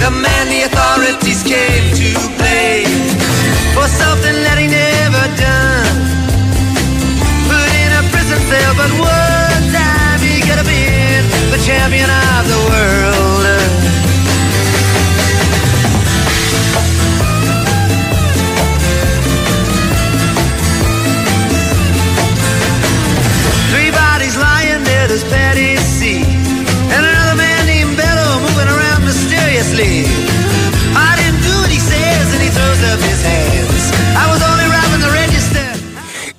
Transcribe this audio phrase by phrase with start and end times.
[0.00, 1.95] the man the authorities came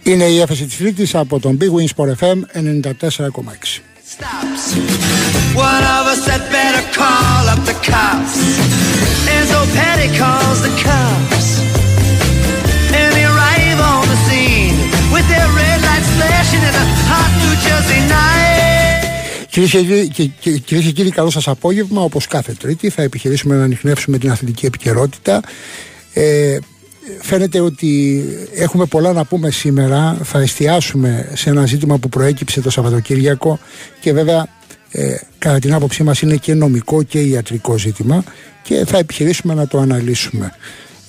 [0.07, 3.81] Είναι η έφεση της Τρίτης από τον Big Wings Sport FM 94,6.
[4.15, 4.63] Stops.
[5.69, 8.35] One of us had better call up the cops.
[9.35, 11.45] And so Patty calls the cops.
[12.99, 14.77] And they arrive on the scene
[15.15, 19.45] with their red lights flashing in a hot New Jersey night.
[19.49, 22.01] Κυρίες και, κύριοι- και, και, κυρίες και κύριοι, καλό σας απόγευμα.
[22.01, 25.41] Όπως κάθε Τρίτη, θα επιχειρήσουμε να ανοιχνεύσουμε την αθλητική επικαιρότητα.
[26.13, 26.57] Ε,
[27.21, 28.23] φαίνεται ότι
[28.55, 30.17] έχουμε πολλά να πούμε σήμερα.
[30.23, 33.59] Θα εστιάσουμε σε ένα ζήτημα που προέκυψε το Σαββατοκύριακο
[33.99, 34.47] και βέβαια
[34.91, 38.23] ε, κατά την άποψή μας είναι και νομικό και ιατρικό ζήτημα
[38.63, 40.51] και θα επιχειρήσουμε να το αναλύσουμε.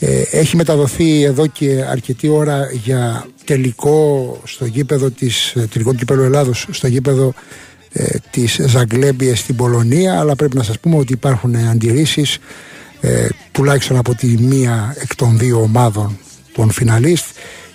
[0.01, 6.23] Ε, έχει μεταδοθεί εδώ και αρκετή ώρα για τελικό στο γήπεδο της, ε, τελικό κύπελο
[6.23, 7.35] Ελλάδος στο γήπεδο
[7.93, 12.39] ε, της Ζαγκλέμπιες στην Πολωνία αλλά πρέπει να σας πούμε ότι υπάρχουν αντιρρήσεις
[13.01, 16.19] ε, τουλάχιστον από τη μία εκ των δύο ομάδων
[16.53, 17.25] των φιναλίστ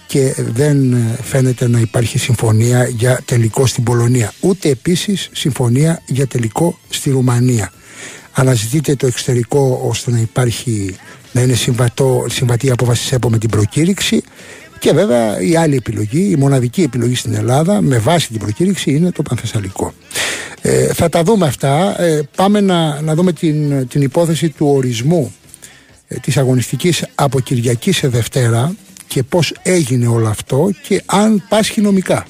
[0.08, 4.34] και δεν ε, φαίνεται να υπάρχει συμφωνία για τελικό στην Πολωνία.
[4.40, 7.72] Ούτε επίσης συμφωνία για τελικό στη Ρουμανία.
[8.34, 10.96] Αναζητείται το εξωτερικό ώστε να υπάρχει
[11.32, 14.24] να είναι συμβατό, συμβατή η απόφαση ΣΕΠΟ με την προκήρυξη.
[14.80, 19.12] Και βέβαια η άλλη επιλογή, η μοναδική επιλογή στην Ελλάδα με βάση την προκήρυξη είναι
[19.12, 19.94] το Πανθεσσαλικό.
[20.66, 22.02] Ε, θα τα δούμε αυτά.
[22.02, 25.34] Ε, πάμε να, να δούμε την, την υπόθεση του ορισμού
[26.08, 28.76] ε, της αγωνιστικής από Κυριακή σε Δευτέρα
[29.08, 32.26] και πώς έγινε όλο αυτό και αν πάσχει νομικά.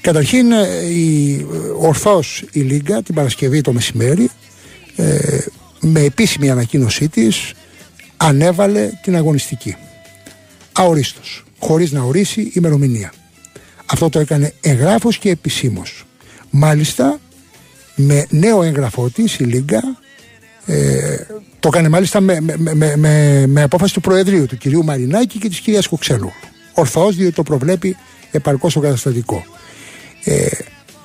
[0.00, 1.46] Καταρχήν ε, η,
[1.78, 4.30] ορθώς η Λίγκα την Παρασκευή το μεσημέρι
[4.96, 5.38] ε,
[5.80, 7.52] με επίσημη ανακοίνωσή της
[8.16, 9.76] ανέβαλε την αγωνιστική.
[10.72, 13.12] Αορίστος, χωρίς να ορίσει ημερομηνία.
[13.86, 16.04] Αυτό το έκανε εγγράφος και επισήμως.
[16.50, 17.20] Μάλιστα
[17.94, 19.82] με νέο έγγραφό της η Λίγκα
[20.66, 21.16] ε,
[21.60, 25.48] το έκανε μάλιστα με, με, με, με, με απόφαση του Προεδρείου του κυρίου Μαρινάκη και
[25.48, 26.32] της κυρίας Κουξέλου.
[26.74, 27.96] Ορθώς διότι το προβλέπει
[28.30, 29.44] επαρκώς ο καταστατικό.
[30.24, 30.46] Ε,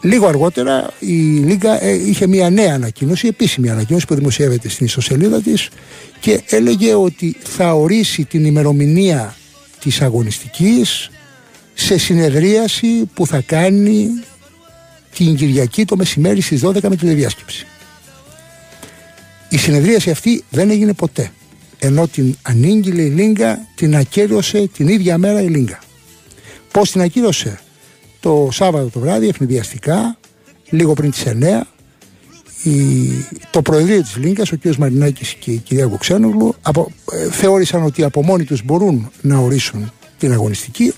[0.01, 5.41] λίγο αργότερα η Λίγκα ε, είχε μια νέα ανακοίνωση, επίσημη ανακοίνωση που δημοσιεύεται στην ιστοσελίδα
[5.41, 5.69] της
[6.19, 9.35] και έλεγε ότι θα ορίσει την ημερομηνία
[9.79, 11.09] της αγωνιστικής
[11.73, 14.09] σε συνεδρίαση που θα κάνει
[15.15, 17.65] την Κυριακή το μεσημέρι στις 12 με τηλεδιάσκεψη.
[19.49, 21.31] Η συνεδρίαση αυτή δεν έγινε ποτέ.
[21.79, 25.79] Ενώ την ανήγγειλε η Λίγκα, την ακύρωσε την ίδια μέρα η Λίγκα.
[26.71, 27.59] Πώς την ακύρωσε;
[28.19, 30.17] Το Σάββατο το βράδυ, ευνηδιαστικά,
[30.69, 31.61] λίγο πριν τις 9,
[32.63, 33.09] η,
[33.49, 34.75] το Προεδρείο της Λίγκας, ο κ.
[34.75, 39.91] Μαρινάκης και η κυρία Κουξένογλου, απο, ε, θεώρησαν ότι από μόνοι τους μπορούν να ορίσουν
[40.17, 40.93] την αγωνιστική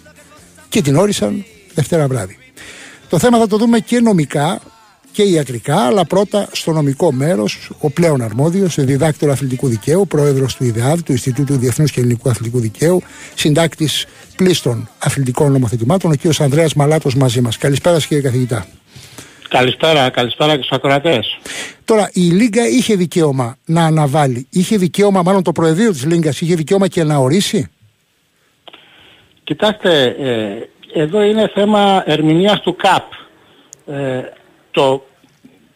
[0.70, 2.38] και την όρισαν Δευτέρα βράδυ.
[3.12, 4.60] Το θέμα θα το δούμε και νομικά
[5.12, 10.64] και ιατρικά, αλλά πρώτα στο νομικό μέρος, ο πλέον αρμόδιος, διδάκτορα αθλητικού δικαίου, πρόεδρος του
[10.64, 13.02] ΙΔΕΑΔ, του Ινστιτούτου Διεθνούς και Ελληνικού Αθλητικού Δικαίου,
[13.36, 14.06] συντάκτης
[14.36, 16.42] πλήστων αθλητικών νομοθετημάτων, ο κ.
[16.42, 17.58] Ανδρέας Μαλάτος μαζί μας.
[17.58, 18.66] Καλησπέρα, κύριε καθηγητά.
[19.48, 21.40] Καλησπέρα, καλησπέρα και στους ακροατές.
[21.86, 26.56] Τώρα, η Λίγκα είχε δικαίωμα να αναβάλει, είχε δικαίωμα, μάλλον το Προεδρείο της Λίγκας είχε
[26.56, 27.70] δικαίωμα και να ορίσει;
[29.44, 33.12] Κοιτάξτε, ε, εδώ είναι θέμα ερμηνείας του ΚΑΠ.
[33.86, 34.22] Ε,
[34.72, 35.06] το,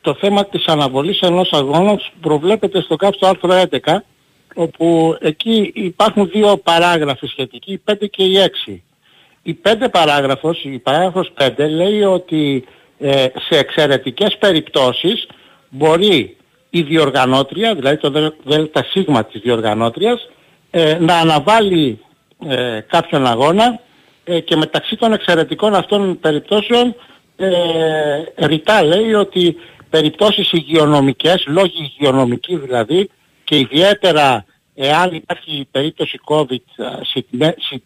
[0.01, 3.95] το θέμα της αναβολής ενός αγώνας προβλέπεται στο ΚΑΠ στο άρθρο 11,
[4.55, 8.37] όπου εκεί υπάρχουν δύο παράγραφοι σχετικοί, η 5 και η
[8.67, 8.81] 6.
[9.43, 12.65] Η 5 παράγραφος, η παράγραφος 5 λέει ότι
[12.99, 15.27] ε, σε εξαιρετικές περιπτώσεις
[15.69, 16.37] μπορεί
[16.69, 18.91] η διοργανώτρια, δηλαδή το ΔΣ
[19.31, 20.29] της διοργανώτριας,
[20.71, 21.99] ε, να αναβάλει
[22.47, 23.79] ε, κάποιον αγώνα
[24.27, 26.95] ε, και μεταξύ των εξαιρετικών αυτών περιπτώσεων
[27.35, 29.55] ε, ρητά λέει ότι
[29.89, 33.09] περιπτώσεις υγειονομικές, λόγοι υγειονομικοί δηλαδή
[33.43, 34.45] και ιδιαίτερα
[34.75, 36.85] εάν υπάρχει περίπτωση COVID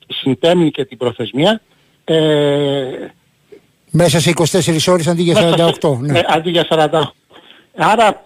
[0.08, 1.62] συντέμνει και την προθεσμία
[2.04, 3.12] ε,
[3.92, 5.98] μέσα σε 24 ώρες αντί για 48.
[6.00, 6.20] Ναι.
[6.20, 7.02] Ε, αντί για 48.
[7.76, 8.26] Άρα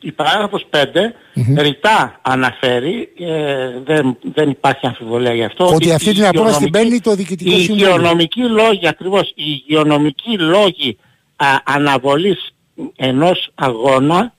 [0.00, 1.58] η παράγραφος 5 mm-hmm.
[1.58, 5.66] ρητά αναφέρει, ε, δεν, δεν υπάρχει αμφιβολία γι' αυτό.
[5.74, 7.86] Ότι αυτή την απόφαση την παίρνει το Διοικητικό η Συμβούλιο.
[7.86, 10.98] Οι υγειονομικοί λόγοι, ακριβώς, οι υγειονομικοί λόγοι
[11.36, 12.54] α, αναβολής
[12.96, 14.32] ενός αγώνα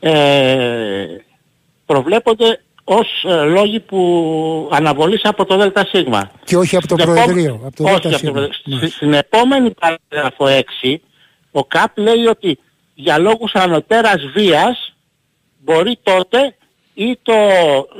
[0.00, 1.06] ε,
[1.86, 5.90] προβλέπονται ως ε, λόγοι που αναβολής από το ΔΣ.
[6.44, 7.60] Και όχι από το Στην Προεδρείο.
[7.66, 8.14] Από το όχι ΔΣ.
[8.14, 8.48] από το Προεδρείο.
[8.64, 8.76] Ναι.
[8.76, 10.46] Στη- Στην επόμενη παράγραφο
[10.82, 11.00] 6
[11.50, 12.58] ο ΚΑΠ λέει ότι
[12.94, 14.93] για λόγους ανωτέρας βίας
[15.64, 16.56] μπορεί τότε
[16.94, 17.34] ή το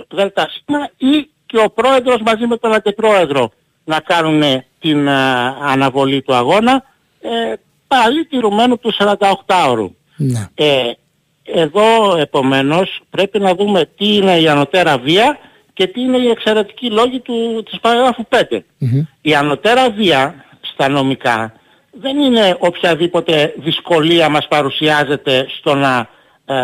[0.09, 0.63] ΔΣ
[0.97, 3.51] ή και ο πρόεδρος μαζί με τον αντιπρόεδρο
[3.85, 4.43] να κάνουν
[4.81, 6.85] την α, αναβολή του αγώνα
[7.21, 7.53] ε,
[7.87, 9.91] πάλι τηρουμένου του 48ωρου.
[10.17, 10.49] Ναι.
[10.55, 10.91] Ε,
[11.45, 15.39] εδώ επομένως πρέπει να δούμε τι είναι η ανωτέρα βία
[15.73, 18.59] και τι είναι οι εξαιρετικοί λόγοι του, της παραγράφου 5.
[18.79, 19.07] Μμμ.
[19.21, 21.53] Η ανωτέρα βία στα νομικά
[22.01, 26.09] δεν είναι οποιαδήποτε δυσκολία μας παρουσιάζεται στο να
[26.45, 26.55] ε,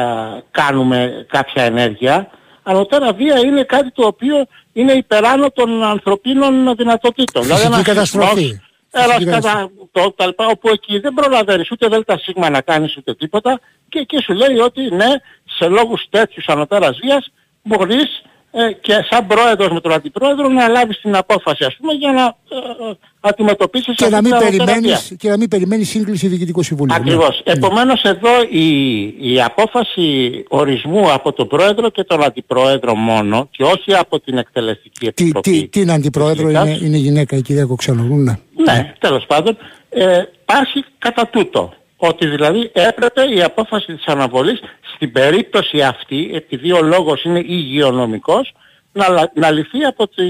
[0.50, 2.30] κάνουμε κάποια ενέργεια.
[2.62, 7.42] Ανωτέρα βία είναι κάτι το οποίο είναι υπεράνω των ανθρωπίνων δυνατοτήτων.
[7.42, 8.34] Φυσική ένας καταστροφή.
[8.34, 8.60] σεισμός,
[8.90, 9.70] ένας Φυσική κατα...
[9.92, 13.98] το, τα λοιπά, όπου εκεί δεν προλαβαίνεις ούτε δέλτα σίγμα να κάνεις ούτε τίποτα και
[13.98, 15.10] εκεί σου λέει ότι ναι,
[15.44, 17.32] σε λόγους τέτοιους ανωτέρας βίας
[17.62, 18.22] μπορείς
[18.52, 22.22] ε, και σαν πρόεδρος με τον αντιπρόεδρο να λάβεις την απόφαση ας πούμε για να
[22.22, 24.64] ε, ε, αντιμετωπίσεις Και, αυτή να μην την ανωτέρα βία.
[24.64, 26.94] περιμένεις, και να μην περιμένεις σύγκληση Διοικητικού Συμβουλίου.
[26.94, 27.00] Ναι.
[27.00, 27.40] Ακριβώς.
[27.44, 29.02] Επομένως εδώ η,
[29.32, 34.98] η απόφαση ορισμού από τον πρόεδρο και τον αντιπρόεδρο μόνο και όχι από την εκτελεστική
[34.98, 35.50] Τι, επιτροπή.
[35.50, 38.16] τι, τι είναι αντιπρόεδρο, της είναι, είναι γυναίκα η κυρία Κοξανογλού.
[38.16, 38.38] Ναι.
[38.64, 39.56] Ναι, τέλος πάντων,
[39.90, 41.72] ε, πάση κατά τούτο.
[42.02, 44.60] Ότι δηλαδή έπρεπε η απόφαση της αναβολής
[44.94, 48.52] στην περίπτωση αυτή, επειδή ο λόγος είναι υγειονομικός,
[48.92, 50.24] να, λα- να λυθεί από, τη,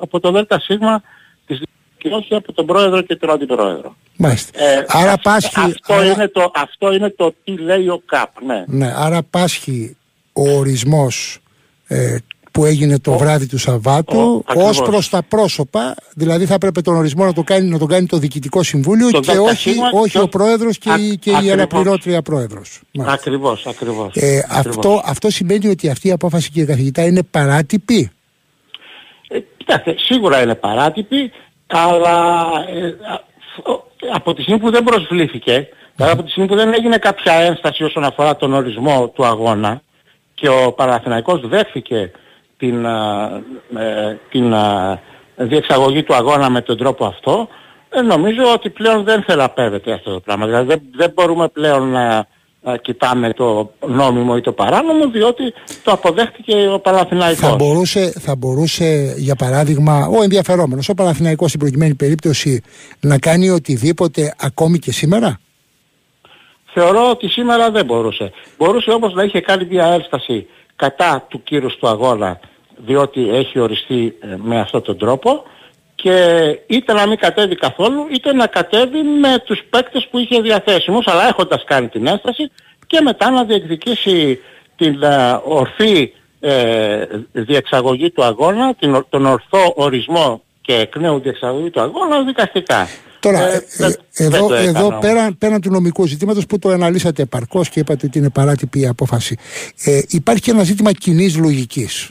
[0.00, 0.66] από το ΔΣ
[1.46, 1.60] της
[1.98, 3.96] και όχι από τον πρόεδρο και τον αντιπρόεδρο.
[4.16, 4.62] Μάλιστα.
[4.64, 8.42] Ε, άρα, αυ- πάσχει, αυτό, άρα, είναι το, αυτό είναι το τι λέει ο ΚΑΠ,
[8.42, 8.64] ναι.
[8.66, 9.96] ναι, άρα πάσχει
[10.32, 11.38] ο ορισμός
[11.86, 12.16] ε,
[12.50, 14.82] που έγινε το βράδυ του Σαββάτου Ο- ως ακριβώς.
[14.82, 18.16] προς τα πρόσωπα, δηλαδή θα έπρεπε τον ορισμό να το κάνει, να τον κάνει το
[18.16, 21.30] Διοικητικό Συμβούλιο Το και ΔΣ όχι, όχι και ο ο- Πρόεδρος και, η- Α- και
[21.30, 21.52] η ακριβώς.
[21.52, 22.80] αναπληρώτρια Πρόεδρος.
[22.92, 23.18] Μάλιστα.
[23.20, 24.14] Ακριβώς, ακριβώς.
[24.14, 24.76] Ε, ακριβώς.
[24.76, 28.10] αυτό, αυτό σημαίνει ότι αυτή η απόφαση κύριε καθηγητά είναι παράτυπη;
[29.28, 31.30] Ε, κοιτάξτε, σίγουρα είναι παράτυπη,
[31.66, 36.54] αλλά ε, α- ο- από τη στιγμή που δεν προσβλήθηκε, δηλαδή από τη στιγμή που
[36.56, 39.82] δεν έγινε κάποια ένσταση όσον αφορά τον ορισμό του αγώνα
[40.34, 42.10] και ο Παναθηναϊκός δέχθηκε
[42.60, 43.30] την, α,
[43.78, 44.98] ε, την α,
[45.36, 47.48] διεξαγωγή του αγώνα με τον τρόπο αυτό,
[47.88, 50.46] ε, νομίζω ότι πλέον δεν θεραπεύεται αυτό το πράγμα.
[50.46, 52.26] Δηλαδή δεν, δεν μπορούμε πλέον να
[52.62, 55.52] α, κοιτάμε το νόμιμο ή το παράνομο, διότι
[55.82, 57.38] το αποδέχτηκε ο Παναθηναϊκός.
[57.38, 62.62] Θα μπορούσε, θα μπορούσε, για παράδειγμα, ο ενδιαφερόμενος, ο Παναθηναϊκός στην προκειμένη περίπτωση,
[63.00, 65.40] να κάνει οτιδήποτε ακόμη και σήμερα;
[66.72, 68.32] Θεωρώ ότι σήμερα δεν μπορούσε.
[68.58, 70.46] Μπορούσε όμως να είχε κάνει μια ένσταση
[70.76, 72.40] κατά του κύρους του αγώνα
[72.86, 75.42] διότι έχει οριστεί ε, με αυτόν τον τρόπο
[75.94, 81.06] και είτε να μην κατέβει καθόλου είτε να κατέβει με τους παίκτες που είχε διαθέσιμους
[81.06, 82.50] αλλά έχοντας κάνει την ένσταση
[82.86, 84.38] και μετά να διεκδικήσει
[84.76, 91.20] την ε, ορθή ε, διεξαγωγή του αγώνα, την, ο- τον ορθό ορισμό και εκ νέου
[91.20, 92.88] διεξαγωγή του αγώνα δικαστικά.
[93.20, 95.00] Τώρα, Ε, ε, δεν- ε, δεν εδώ, το έκανα εδώ όμως.
[95.00, 98.86] πέραν, πέραν του νομικού ζητήματος που το αναλύσατε επαρκώς και είπατε ότι είναι παράτυπη η
[98.86, 99.36] απόφαση,
[99.84, 102.10] ε, υπάρχει και ένα ζήτημα κοινής λογικής.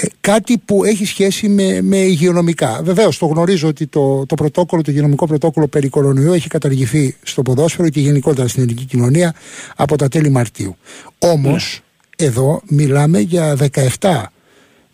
[0.00, 2.80] Ε, κάτι που έχει σχέση με, με υγειονομικά.
[2.82, 7.42] Βεβαίως, το γνωρίζω ότι το, το πρωτόκολλο, το υγειονομικό πρωτόκολλο περί κορονοϊού έχει καταργηθεί στο
[7.42, 9.34] ποδόσφαιρο και γενικότερα στην ελληνική κοινωνία
[9.76, 10.76] από τα τέλη Μαρτίου.
[11.18, 11.80] Όμως,
[12.18, 12.26] Ναι.
[12.26, 13.56] εδώ μιλάμε για
[14.00, 14.22] 17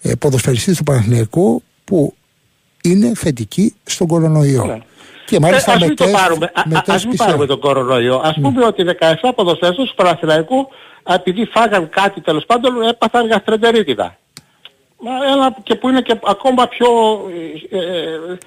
[0.03, 2.15] ε, ποδοσφαιριστές του Παναθηναϊκού που
[2.83, 4.65] είναι θετικοί στον κορονοϊό.
[4.65, 4.79] Ναι.
[5.27, 7.15] Και μάλιστα ε, ας με μην το τεστ, πάρουμε, α- με α- τεστ ας μην
[7.15, 7.17] PCR.
[7.27, 8.21] πάρουμε τον κορονοϊό.
[8.25, 8.85] Ας πούμε ότι
[9.23, 10.69] 17 ποδοσφαιριστές του Παναθηναϊκού
[11.15, 14.17] επειδή φάγαν κάτι τέλος πάντων έπαθαν γαστρεντερίτιδα.
[15.05, 16.89] Μα Ένα και που είναι και ακόμα πιο
[17.71, 18.39] ε, ε,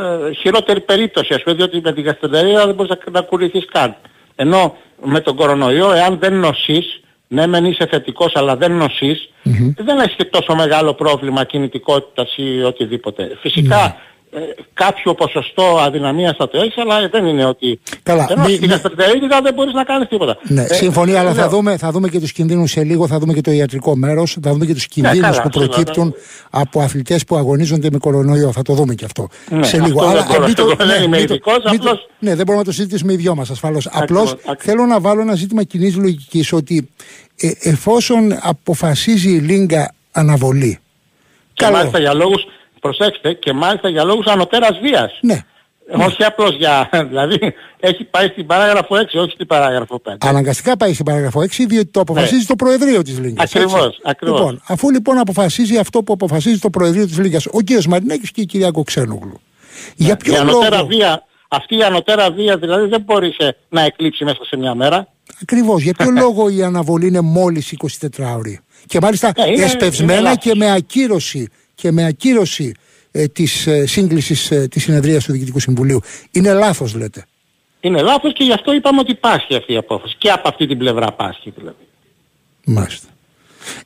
[0.00, 3.96] ε, χειρότερη περίπτωση ας πούμε διότι με τη γαστρεντερίτιδα δεν μπορείς να, να κουνηθείς καν.
[4.36, 9.28] Ενώ με τον κορονοϊό εάν δεν νοσείς ναι μεν είσαι θετικός αλλά δεν νοσείς
[9.76, 13.36] δεν έχεις και τόσο μεγάλο πρόβλημα κινητικότητας ή οτιδήποτε.
[13.40, 13.94] Φυσικά ε,
[14.74, 18.70] κάποιο ποσοστό αδυναμίας θα το έχεις αλλά δεν είναι ότι Καλά, ενώ μη- στη μη-
[18.70, 20.36] γαστρεντερίτιδα δεν μπορείς να κάνεις τίποτα.
[20.42, 23.18] Ναι, Ε, συμφωνία, αλλά θα λέω, δούμε, θα δούμε και τους κινδύνους σε λίγο, θα
[23.18, 26.14] δούμε και το ιατρικό μέρος, θα δούμε και τους κινδύνους καλά, που σίγουρα, προκύπτουν
[26.50, 28.52] από αθλητές που αγωνίζονται με κορονοϊό.
[28.52, 29.28] Θα το δούμε και αυτό.
[29.50, 30.00] Ναι, σε αυτό λίγο.
[30.00, 32.28] δεν Αλλά, μπορώ, μην το- εγώ δεν είμαι μην το- ειδικός, μην το- απλώς- Ναι,
[32.34, 33.88] δεν μπορούμε να το συζητήσουμε οι δυο μας ασφαλώς.
[33.92, 34.56] Απλώς ακριβώς.
[34.58, 36.88] θέλω να βάλω ένα ζήτημα κοινής λογικής ότι
[37.36, 40.78] ε, εφόσον αποφασίζει η Λίγκα αναβολή.
[41.52, 41.76] Και καλό.
[41.76, 42.44] μάλιστα για λόγους,
[42.88, 45.12] προσέξτε, και μάλιστα για λόγους ανωτέρας βίας.
[45.20, 45.38] Ναι,
[46.06, 47.38] Όχι απλώς για, δηλαδή
[47.80, 50.12] έχει πάει στην παράγραφο 6, όχι στην παράγραφο 5.
[50.20, 52.44] Αναγκαστικά πάει στην παράγραφο 6, διότι το αποφασίζει Ναι.
[52.44, 53.42] το Προεδρείο της Λίγκα.
[53.42, 54.38] Ακριβώς, ακριβώς.
[54.38, 57.84] Λοιπόν, αφού λοιπόν αποφασίζει αυτό που αποφασίζει το Προεδρείο της Λίγκα, ο κ.
[57.84, 59.40] Μαρινέκη και η κυρία Κοξένογλου.
[59.96, 60.12] Για Ναι.
[60.12, 60.86] η ποιο ανωτέρα λόγο.
[60.88, 65.08] βία, αυτή η ανωτέρα βία δηλαδή δεν μπορεί σε- να εκλείψει μέσα σε μια μέρα.
[65.42, 65.82] Ακριβώς.
[65.82, 68.58] Για ποιο λόγο η αναβολή είναι μόλις 24 ώρες.
[68.86, 72.72] Και μάλιστα Ε, είναι- εσπευσμένα είναι και με ακύρωση, και με ακύρωση
[73.10, 76.00] ε, της ε, σύγκλησης ε, της συνεδρίας του Διοικητικού Συμβουλίου.
[76.30, 77.26] Είναι λάθος λέτε.
[77.80, 80.14] Είναι λάθος και γι' αυτό είπαμε ότι πάσχει αυτή η απόφαση.
[80.18, 81.86] Και από αυτή την πλευρά πάσχει δηλαδή.
[82.64, 83.08] Μάλιστα.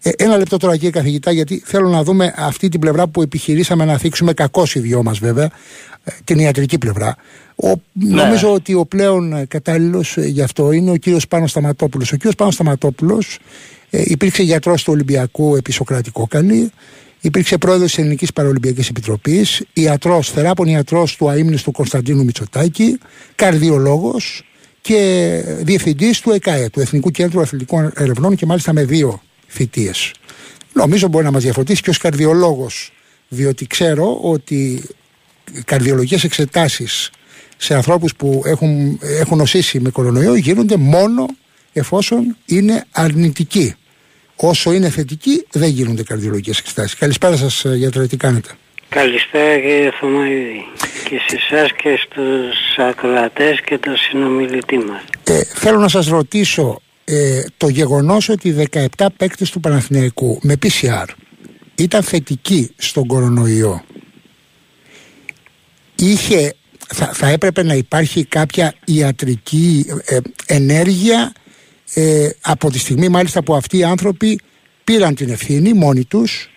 [0.02, 3.85] Ε, ένα λεπτό τώρα κύριε καθηγητά, γιατί θέλω να δούμε αυτή την πλευρά που επιχειρήσαμε
[3.85, 5.50] να θίξουμε κακώς οι δυο μας βέβαια,
[6.04, 7.16] ε, την ιατρική πλευρά.
[7.57, 12.12] Ο, Νομίζω ότι ο πλέον κατάλληλος γι' αυτό είναι ο κύριος Πάνος Σταματόπουλος.
[12.12, 13.38] Ο κύριος Πάνος Σταματόπουλος
[13.90, 16.73] ε, υπήρξε γιατρός του Ολυμπιακού επί Σοκρατικό Καλή,
[17.20, 22.98] υπήρξε πρόεδρος της Ελληνικής Παραολυμπιακής Επιτροπής, ιατρό, θεράπων ιατρός του αίμνηστου Κωνσταντίνου Μητσοτάκη,
[23.34, 24.42] καρδιολόγος
[24.80, 29.90] και διευθυντής του ΕΚΑΕ, του Εθνικού Κέντρου Αθλητικών Ερευνών και μάλιστα με δύο θητείε.
[30.72, 32.92] Νομίζω μπορεί να μας διαφωτίσει και ως καρδιολόγος,
[33.28, 34.82] διότι ξέρω ότι
[35.52, 37.10] οι καρδιολογικές εξετάσεις
[37.56, 41.26] σε ανθρώπους που έχουν, έχουν νοσήσει με κορονοϊό γίνονται μόνο
[41.72, 43.75] εφόσον είναι αρνητικοί.
[44.40, 46.95] Όσο είναι θετικοί δεν γίνονται καρδιολογικές εξετάσεις.
[46.95, 48.49] Καλησπέρα σας ε, γιατρέ, τι κάνετε;
[48.88, 50.64] Καλησπέρα κύριε Θωμαίδη
[51.09, 55.02] και σε εσάς και στους ακροατές και τον συνομιλητή μας.
[55.25, 61.07] Ε, θέλω να σας ρωτήσω ε, το γεγονός ότι 17 παίκτες του Παναθηναϊκού με PCR
[61.75, 63.83] ήταν θετικοί στον κορονοϊό
[65.99, 66.54] είχε,
[66.88, 71.33] θα, θα έπρεπε να υπάρχει κάποια ιατρική ε, ενέργεια
[71.95, 74.40] ε, από τη στιγμή μάλιστα που αυτοί οι άνθρωποι
[74.85, 76.50] πήραν την ευθύνη μόνοι τους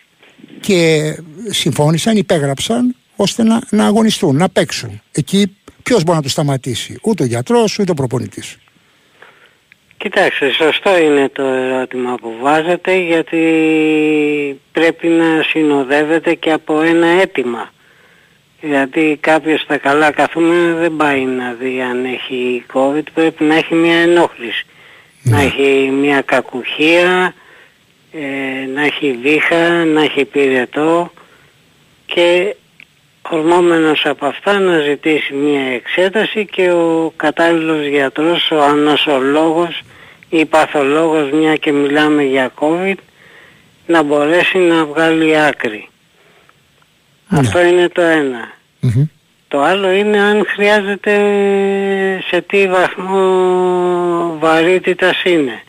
[0.60, 1.02] και
[1.50, 5.02] συμφώνησαν, υπέγραψαν ώστε να, να αγωνιστούν, να παίξουν.
[5.12, 8.58] Εκεί ποιος μπορεί να τους σταματήσει, ούτε ο γιατρός ούτε ο προπονητής.
[9.98, 13.42] Κοιτάξτε, σωστό είναι το ερώτημα που βάζετε γιατί
[14.72, 17.72] πρέπει να συνοδεύεται και από ένα αίτημα.
[18.62, 23.74] Γιατί κάποιος στα καλά καθούμενα δεν πάει να δει αν έχει COVID, πρέπει να έχει
[23.76, 24.66] μια ενόχληση.
[25.24, 27.34] Να έχει μια κακουχία,
[28.12, 31.12] ε, να έχει βήχα, να έχει πυρετό
[32.06, 32.56] και
[33.22, 39.82] ορμόμενος από αυτά να ζητήσει μια εξέταση και ο κατάλληλος γιατρός, ο ανοσολόγος
[40.30, 42.96] ή παθολόγος μια και μιλάμε για COVID
[43.86, 45.90] να μπορέσει να βγάλει άκρη.
[47.30, 48.54] Αυτό είναι το ένα.
[48.80, 49.04] Μμμ.
[49.51, 51.13] Το άλλο είναι αν χρειάζεται
[52.27, 55.62] σε τι βαθμό βαρύτητας είναι.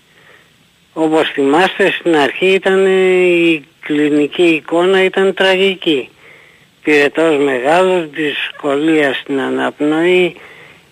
[0.92, 6.08] Όπως θυμάστε στην αρχή ήταν η κλινική εικόνα ήταν τραγική.
[6.82, 10.36] Πυρετός μεγάλος, δυσκολία στην αναπνοή,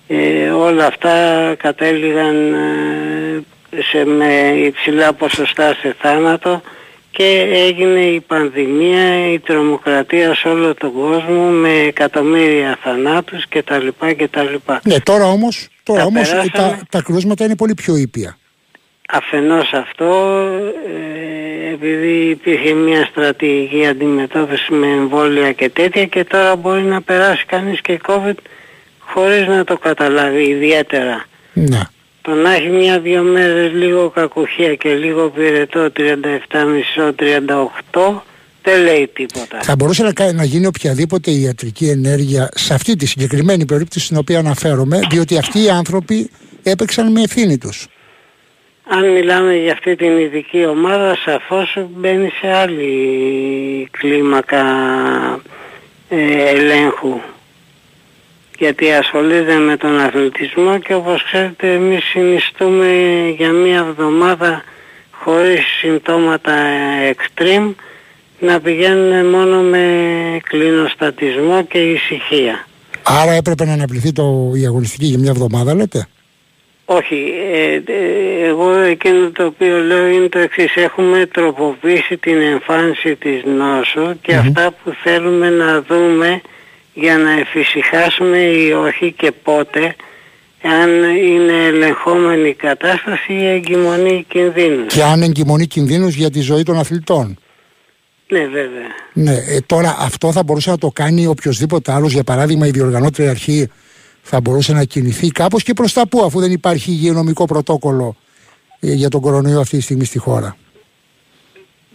[0.07, 1.15] ε, όλα αυτά
[1.59, 6.63] κατέληγαν ε, σε, με υψηλά ποσοστά σε θάνατο
[7.21, 13.89] και έγινε η πανδημία, η τρομοκρατία σε όλο τον κόσμο με εκατομμύρια θανάτους κτλ.
[14.17, 14.55] κτλ.
[14.83, 16.77] Ναι, τώρα όμως, τώρα Τα όμως ε, περάσαμε.
[16.79, 18.39] τα, τα κρούσματα είναι πολύ πιο ήπια.
[19.09, 20.41] Αφενός αυτό,
[21.69, 27.45] ε, επειδή υπήρχε μια στρατηγική αντιμετώπιση με εμβόλια και τέτοια και τώρα μπορεί να περάσει
[27.45, 28.37] κανείς και COVID
[28.99, 31.25] χωρίς να το καταλάβει ιδιαίτερα.
[31.53, 31.81] Ναι.
[32.23, 35.89] Το να έχει μια-δυο μέρες λίγο κακουχία και λίγο πυρετό
[37.93, 38.21] 37,5-38
[38.63, 39.59] δεν λέει τίποτα.
[39.63, 44.17] Θα μπορούσε να, κα- να γίνει οποιαδήποτε ιατρική ενέργεια σε αυτή τη συγκεκριμένη περίπτωση στην
[44.17, 46.31] οποία αναφέρομαι, διότι αυτοί οι άνθρωποι
[46.63, 47.87] έπαιξαν με ευθύνη τους.
[48.89, 54.63] Αν μιλάμε για αυτή την ειδική ομάδα, σαφώς μπαίνει σε άλλη κλίμακα
[56.09, 57.21] ε, ελέγχου.
[58.61, 62.89] Γιατί ασχολείται με τον αθλητισμό και όπως ξέρετε εμείς συνιστούμε
[63.37, 64.63] για μία εβδομάδα
[65.11, 66.53] χωρίς συμπτώματα
[67.13, 67.75] extreme
[68.39, 69.87] να πηγαίνουν μόνο με
[70.49, 72.67] κλινοστατισμό και ησυχία.
[73.03, 76.07] Άρα έπρεπε να αναπληθεί το, η αγωνιστική για μια εβδομάδα, λέτε;
[76.85, 80.77] Όχι, ε, ε, εγώ εκείνο το οποίο λέω είναι το εξής.
[80.77, 86.41] Έχουμε τροποποιήσει την εμφάνιση της νόσου και αυτά που θέλουμε να δούμε
[86.95, 89.97] για να εφησυχάσουμε ή όχι και πότε
[90.63, 94.87] αν είναι ελεγχόμενη η κατάσταση ή εγκυμονή κινδύνου.
[94.87, 97.39] Και αν εγκυμονεί κινδύνους για τη ζωή των αθλητών.
[98.29, 98.89] Ναι βέβαια.
[99.13, 103.31] Ναι, ε, τώρα αυτό θα μπορούσε να το κάνει οποιοδήποτε άλλος, για παράδειγμα η διοργανώτρια
[103.31, 103.69] αρχή
[104.23, 108.17] θα μπορούσε να κινηθεί κάπως και προς τα πού αφού δεν υπάρχει υγειονομικό πρωτόκολλο
[108.81, 110.57] ε, για τον κορονοϊό αυτή τη στιγμή στη χώρα.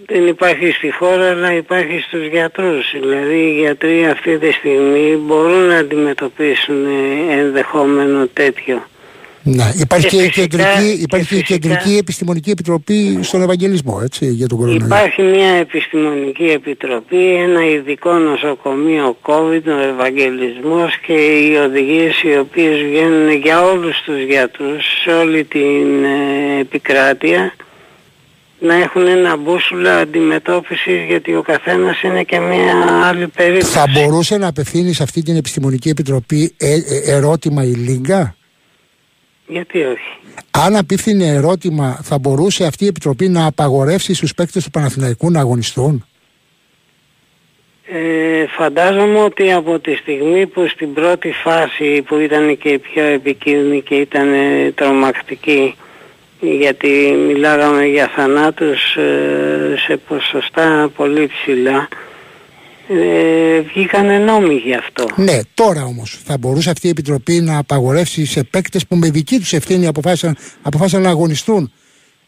[0.08, 2.86] Δεν υπάρχει στη χώρα αλλά υπάρχει στους γιατρούς.
[3.02, 8.84] Δηλαδή οι γιατροί αυτή τη στιγμή μπορούν να αντιμετωπίσουν ε, ενδεχόμενο τέτοιο.
[9.48, 13.20] Ναι, υπάρχει και, Και η φυσικά- κεντρική, και υπάρχει και η φυσικά- κεντρική επιστημονική επιτροπή
[13.22, 14.86] στον Ευαγγελισμό, έτσι, για τον κορονοϊό.
[14.86, 22.82] Υπάρχει μια επιστημονική επιτροπή, ένα ειδικό νοσοκομείο COVID, ο Ευαγγελισμός και οι οδηγίες οι οποίες
[22.82, 27.54] βγαίνουν για όλους τους γιατρούς σε όλη την ε, επικράτεια
[28.60, 33.72] να έχουν ένα μπούσουλα αντιμετώπισης γιατί ο καθένας είναι και μια άλλη περίπτωση.
[33.72, 38.36] Θα μπορούσε να απευθύνει σε αυτή την επιστημονική επιτροπή ε, ε, ερώτημα η Λίγκα;
[39.48, 40.20] Γιατί όχι;
[40.52, 45.40] Αν απίφθινε ερώτημα, θα μπορούσε αυτή η επιτροπή να απαγορεύσει στους παίκτες του Παναθηναϊκού να
[45.40, 46.06] αγωνιστούν;
[47.88, 53.04] Ε, φαντάζομαι ότι από τη στιγμή που στην πρώτη φάση που ήταν και η πιο
[53.04, 55.76] επικίνδυνη και ήταν ε, τρομακτική
[56.40, 61.88] γιατί μιλάγαμε για θανάτους ε, σε ποσοστά πολύ ψηλά
[62.88, 65.06] ε, βγήκανε νόμοι γι' αυτό.
[65.16, 69.38] Ναι, τώρα όμως θα μπορούσε αυτή η επιτροπή να απαγορεύσει σε παίκτες που με δική
[69.38, 71.72] τους ευθύνη αποφάσισαν, αποφάσισαν να αγωνιστούν.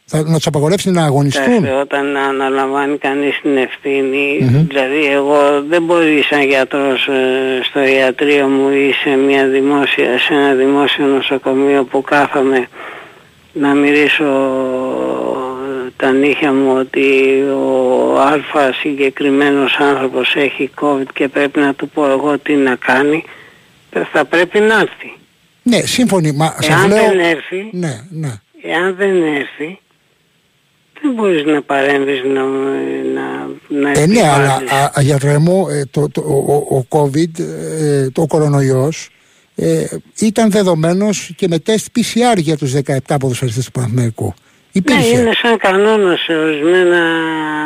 [0.09, 1.53] Θα, να τους απαγορεύσει να αγωνιστούν.
[1.53, 4.37] Εντάξει, όταν αναλαμβάνει κανείς την ευθυνη
[4.67, 10.33] δηλαδή εγώ δεν μπορεί σαν γιατρός ε, στο ιατρείο μου ή σε, μια δημόσια, σε
[10.33, 12.67] ένα δημόσιο νοσοκομείο που κάθομαι
[13.59, 14.23] να μυρίσω
[15.85, 21.89] ε, τα νύχια μου ότι ο α συγκεκριμένος άνθρωπος έχει COVID και πρέπει να του
[21.89, 23.23] πω εγώ τι να κάνει
[23.91, 25.13] ε, θα πρέπει να έρθει.
[25.63, 26.31] Ναι, σύμφωνοι.
[26.31, 26.97] Μα σας Εάν λέω...
[27.07, 28.31] δεν έρθει Ναι, ναι.
[28.63, 29.79] Εάν δεν έρθει,
[31.01, 32.41] δεν μπορείς να παρέμβεις να,
[33.13, 34.71] να, να Ε, ναι, αλλά επιβάλλεις.
[34.71, 37.39] α, α, γιατρέ μου, ε, το, το, ο, ο- ο COVID,
[37.79, 39.09] ε, το κορονοϊός,
[39.59, 39.85] ε,
[40.19, 42.73] ήταν δεδομένος και με τεστ PCR για τους
[43.07, 44.25] 17 ποδοσφαιριστές του Παναθηναϊκού.
[44.25, 44.33] Ναι,
[44.71, 45.17] Υπήρχε.
[45.17, 46.99] είναι σαν κανόνα σε ορισμένα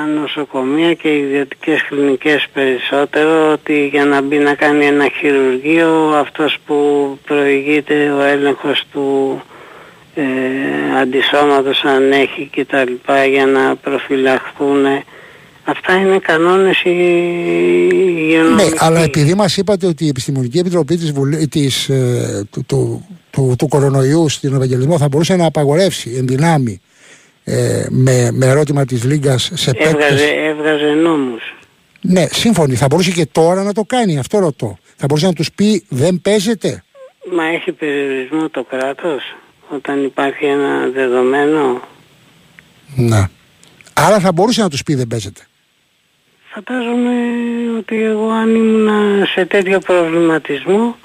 [0.06, 6.76] νοσοκομεία και ιδιωτικές κλινικές περισσότερο ότι για να μπει να κάνει ένα χειρουργείο αυτός που
[7.26, 9.42] προηγείται ο έλεγχος του
[10.16, 10.24] ε,
[11.02, 14.86] αντισώματος αν έχει και τα λοιπά για να προφυλαχθούν
[15.64, 18.74] αυτά είναι κανόνες οι Ναι, υγειονομικοί.
[18.78, 23.56] αλλά επειδή μας είπατε ότι η Επιστημονική Επιτροπή της, Βουλή, της, ε, του, του, του,
[23.58, 26.82] του κορονοϊού στην Ευαγγελισμό θα μπορούσε να απαγορεύσει εν δυνάμει
[27.44, 30.22] ε, με, με ερώτημα της Λίγκας σε έβγαζε, παίκτες.
[30.50, 31.56] έβγαζε νόμους.
[32.02, 32.76] Ναι, σύμφωνοι.
[32.76, 34.20] Θα μπορούσε και τώρα να το κάνει.
[34.20, 34.78] Αυτό ρωτώ.
[34.96, 36.84] Θα μπορούσε να τους πει δεν παίζετε.
[37.36, 39.22] Μα έχει περιορισμό το κράτος
[39.70, 41.82] όταν υπάρχει ένα δεδομένο;
[42.96, 43.24] Ναι.
[43.94, 45.42] Άρα θα μπορούσε να τους πει δεν παίζετε.
[46.54, 47.14] Φαντάζομαι
[47.78, 50.96] ότι εγώ αν ήμουν σε τέτοιο προβληματισμό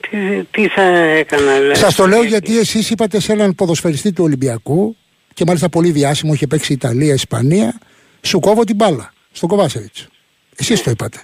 [0.00, 1.58] τι, τι θα έκανα.
[1.58, 1.78] δηλαδή.
[1.78, 4.96] Σας το λέω γιατί εσείς είπατε σε έναν ποδοσφαιριστή του Ολυμπιακού
[5.34, 7.78] και μάλιστα πολύ διάσημο, είχε παίξει Ιταλία, Ισπανία,
[8.22, 10.06] σου κόβω την μπάλα στον Κοβάσεβιτς.
[10.56, 11.22] Εσείς το είπατε.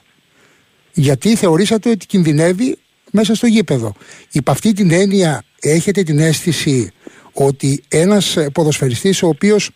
[0.92, 2.78] Γιατί θεωρήσατε ότι κινδυνεύει
[3.10, 3.94] μέσα στο γήπεδο.
[4.32, 6.92] Υπ' αυτή την έννοια έχετε την αίσθηση
[7.32, 9.70] ότι ένας ε, ποδοσφαιριστής ο οποίος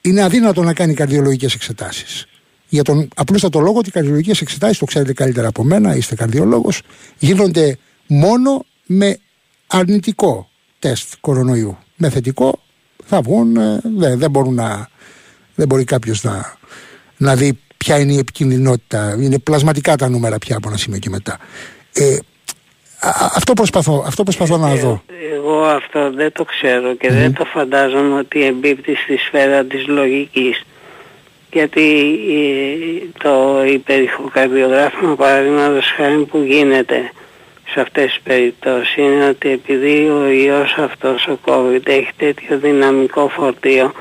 [0.00, 2.26] είναι αδύνατο να κάνει καρδιολογικές εξετάσεις.
[2.72, 6.82] Για τον απλούστατο λόγο ότι οι καρδιολογικές εξετάσεις, το ξέρετε καλύτερα από μένα, είστε καρδιολόγος,
[7.18, 9.18] γίνονται μόνο με
[9.66, 11.78] αρνητικό τεστ κορονοϊού.
[11.96, 12.58] Με θετικό
[13.04, 14.88] θα βγουν, ε, δεν, δεν, μπορούν να,
[15.54, 16.56] δεν μπορεί κάποιος να,
[17.16, 19.16] να δει ποια είναι η επικινδυνότητα.
[19.20, 21.38] Είναι πλασματικά τα νούμερα πια από ένα σημείο και μετά.
[21.92, 22.16] Ε,
[22.98, 25.02] α- α- αυτό προσπαθώ, αυτό προσπαθώ να δω.
[25.34, 30.62] Εγώ αυτό δεν το ξέρω και δεν το φαντάζομαι ότι εμπίπτει στη σφαίρα της λογικής.
[31.52, 37.10] Γιατί ε, το υπερηχοκαρδιογράφημα παραδείγματος χάρη που γίνεται
[37.72, 43.28] σε αυτές τις περιπτώσεις είναι ότι επειδή ο ιός αυτός ο COVID έχει τέτοιο δυναμικό
[43.28, 43.92] φορτίο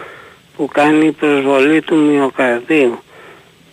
[0.56, 3.00] που κάνει προσβολή του μυοκαρδίου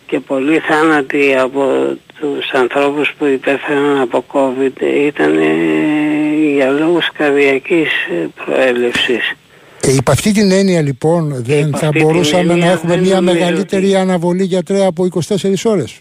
[0.07, 7.93] και πολλοί θάνατοι από τους ανθρώπους που υπέφεραν από COVID ήταν ε, για λόγους καρδιακής
[7.93, 9.35] ε, προέλευσης.
[9.89, 12.95] Ε, υπ' αυτή την έννοια λοιπόν δεν υπ' θα αυτή την μπορούσαμε έννοια να έχουμε
[12.95, 16.01] δεν μια νομίζω μεγαλύτερη ότι- αναβολή γιατρέα από 24 ώρες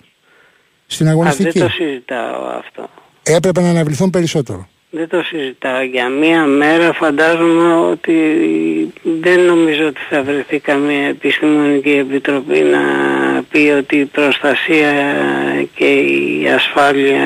[0.87, 1.59] στην Α, δεν αγωνιστική.
[1.59, 2.89] το συζητάω αυτό.
[3.23, 4.67] Έπρεπε να αναβληθούν περισσότερο.
[4.89, 5.81] Δεν το συζητάω.
[5.81, 8.13] Για μία μέρα φαντάζομαι ότι
[9.21, 12.79] δεν νομίζω ότι θα βρεθεί καμία επιστημονική επιτροπή να
[13.49, 14.91] πει ότι η προστασία
[15.75, 17.19] και η ασφάλεια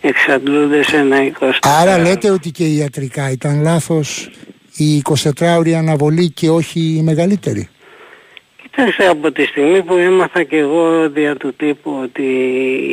[0.00, 4.30] εξαντλούνται σε ένα 24 Άρα λέτε ότι και ιατρικά ήταν λάθος
[4.76, 5.02] η
[5.38, 7.68] 24ωρη αναβολή και όχι η μεγαλύτερη.
[8.62, 12.22] Κοιτάξτε, από τη στιγμή που έμαθα και εγώ δια του τύπου ότι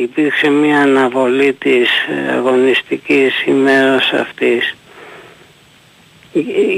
[0.01, 1.89] υπήρξε μια αναβολή της
[2.35, 4.75] αγωνιστικής ημέρας αυτής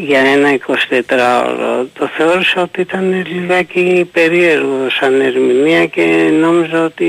[0.06, 7.08] για ένα 24ωρο, το θεώρησα ότι ήταν λιγάκι περίεργο σαν ερμηνεία και νόμιζα ότι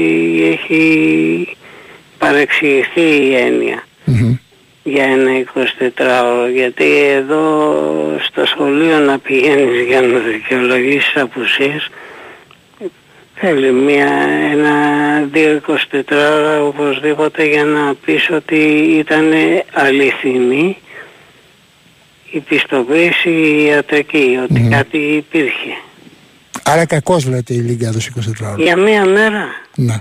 [0.53, 1.57] έχει
[2.19, 3.87] παρεξηγηθεί η έννοια.
[4.05, 4.37] Μμμ.
[4.83, 7.85] Για ένα 24ωρο γιατί εδώ
[8.23, 11.91] στο σχολείο να πηγαίνεις για να δικαιολογήσεις απουσίες
[13.35, 14.13] θέλει μια,
[14.53, 14.75] ένα
[15.35, 18.57] 2-24 ώρα οπωσδήποτε για να πεις ότι
[18.99, 19.33] ήταν
[19.73, 20.77] αληθινή
[22.31, 25.71] η πιστοποίηση η ιατρική, ότι κάτι υπήρχε.
[26.63, 28.55] Άρα κακός λέτε η Λίγκα έδωσε 24 ώρα.
[28.59, 29.97] Για μία μέρα Ναι.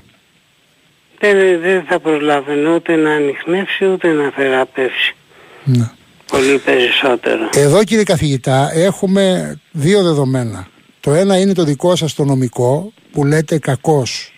[1.22, 5.16] Δεν, δεν θα προλάβαινε ούτε να ανοιχνεύσει ούτε να θεραπεύσει.
[5.64, 5.90] ναι.
[6.32, 7.50] Πολύ περισσότερο.
[7.56, 10.68] Εδώ κύριε καθηγητά έχουμε δύο δεδομένα.
[11.00, 14.34] Το ένα είναι το δικό σας το νομικό που λέτε κακώς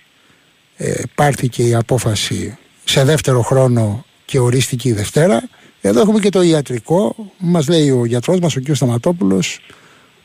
[0.78, 5.50] ε, πάρθηκε η απόφαση σε δεύτερο χρόνο και ορίστηκε η Δευτέρα.
[5.82, 7.16] Εδώ έχουμε και το ιατρικό.
[7.38, 8.76] Μας λέει ο γιατρός μας, ο κ.
[8.76, 9.60] Σταματόπουλος,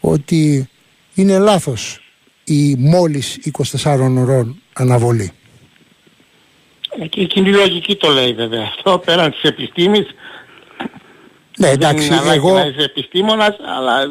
[0.00, 0.68] ότι
[1.14, 2.00] είναι λάθος
[2.44, 3.38] η μόλις
[3.82, 5.32] 24 ωρών αναβολή.
[7.00, 10.06] Ε, Και η κοινή λογική το λέει βέβαια αυτό πέραν της επιστήμης.
[11.58, 12.54] Ναι, εντάξει, δεν είναι ανάγκη εγώ...
[12.54, 14.06] να είσαι επιστήμονας, αλλά ε,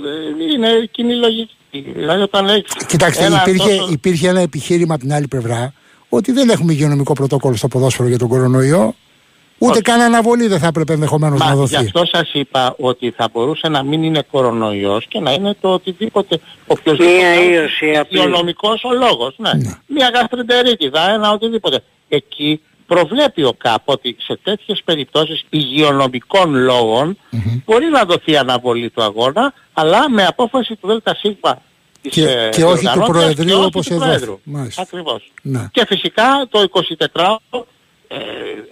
[0.54, 1.52] είναι κοινή λογική.
[1.72, 5.74] Δηλαδή όταν έχεις Κοιτάξτε, ένα υπήρχε, τόσο- υπήρχε ένα επιχείρημα από την άλλη πλευρά
[6.10, 8.96] ότι δεν έχουμε υγειονομικό πρωτόκολλο στο ποδόσφαιρο για τον κορονοϊό.
[9.60, 9.82] Ούτε Όχι.
[9.82, 11.76] καν αναβολή δεν θα έπρεπε ενδεχομένως να Μα γι' δοθεί.
[11.76, 16.40] αυτό σας είπα ότι θα μπορούσε να μην είναι κορονοϊός και να είναι το οτιδήποτε
[16.68, 17.46] οποιοδήποτε Μία άλλος
[17.82, 18.18] ίωση απλή.
[18.20, 19.36] υγειονομικός ο λόγος.
[19.38, 19.52] Ναι.
[19.54, 19.72] Ναι.
[19.88, 21.84] Μία γαστρεντερίτιδα, ένα οτιδήποτε.
[22.10, 27.18] Εκεί προβλέπει ο ΚΑΠ ότι σε τέτοιες περιπτώσεις υγειονομικών λόγων
[27.66, 31.22] μπορεί να δοθεί αναβολή του αγώνα αλλά με απόφαση του ΔΣ
[32.02, 34.04] της, Και- ε, και όχι του διοργανώτριας Προεδρείου και όχι όπως του εδώ.
[34.06, 34.40] Προέδρου.
[34.44, 34.82] Μάλιστα.
[34.82, 35.32] Ακριβώς.
[35.42, 35.68] Ναι.
[35.72, 37.66] Και φυσικά το 24ωρο
[38.08, 38.18] ε,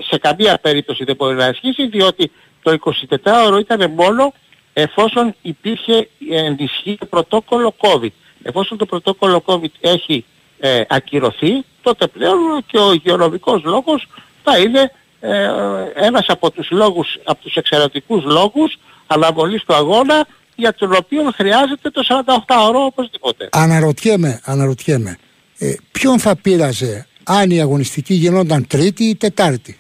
[0.10, 2.78] σε καμία περίπτωση δεν μπορεί να ισχύσει διότι το
[3.24, 4.34] 24ωρο ήταν μόνο
[4.74, 8.12] εφόσον υπήρχε ενισχύει το πρωτόκολλο COVID.
[8.44, 10.26] Εφόσον το πρωτόκολλο COVID έχει
[10.60, 14.08] ε, ακυρωθεί, τότε πλέον και ο υγειονομικός λόγος
[14.44, 15.48] θα είναι ε,
[15.96, 21.90] ένας από τους λόγους, από τους εξαιρετικούς λόγους αναβολής του αγώνα για τον οποίο χρειάζεται
[21.90, 23.50] το 48ωρο οπωσδήποτε.
[23.52, 25.18] Αναρωτιέμαι, αναρωτιέμαι,
[25.58, 29.80] ε, ποιον θα πείραζε αν η αγωνιστική γινόταν Τρίτη ή Τετάρτη;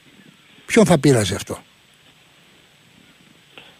[0.65, 1.57] Ποιον θα πείραζε αυτό;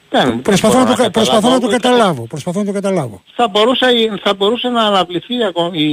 [0.09, 1.97] Δεν- Προσπαθώ, δεν να το, μπορώ κα- προσπαθώ να το καταλάβω.
[1.97, 2.27] καταλάβω.
[2.27, 3.21] Προσπαθώ να το καταλάβω.
[3.35, 3.85] θα μπορούσε,
[4.23, 5.87] θα μπορούσε να αναβληθεί η, αγω- η,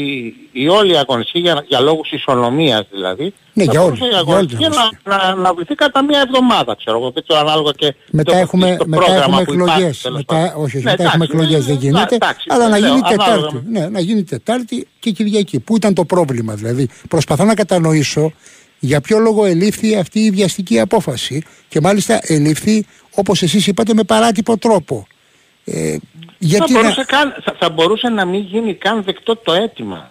[0.53, 3.35] η όλη αγωνιστική για, για λόγους ισονομίας δηλαδή.
[3.53, 6.05] Ναι, θα για όλη- μπορούσε η για όλη την αγωνιστική να, να, να αναβληθεί κατά
[6.05, 9.45] μία εβδομάδα, ξέρω εγώ, δεν ξέρω ανάλογα και Μετά το, έχουμε, το μετά πρόγραμμα έχουμε
[9.45, 10.01] που υπάρχει, εκλογές.
[10.01, 10.63] τέλος Μετά, πάντων.
[10.65, 12.15] όχι, όχι, Ναι, μετά έχουμε εντάξει, εκλογές δεν ναι, γίνεται.
[12.15, 13.55] εντάξει, αλλά να λέω, γίνει ανάλογα Τετάρτη.
[13.69, 15.61] με- Ναι, να γίνει Τετάρτη και Κυριακή.
[15.61, 18.33] Πού ήταν το πρόβλημα δηλαδή; Προσπαθώ να κατανοήσω
[18.85, 24.03] για ποιο λόγο ελήφθη αυτή η βιαστική απόφαση; Και μάλιστα ελήφθη όπως εσείς είπατε με
[24.05, 25.07] παράτυπο τρόπο.
[25.65, 25.97] Ε,
[26.39, 30.11] γιατί θα, να, μπορούσε καν, θα, θα μπορούσε να μην γίνει καν δεκτό το αίτημα.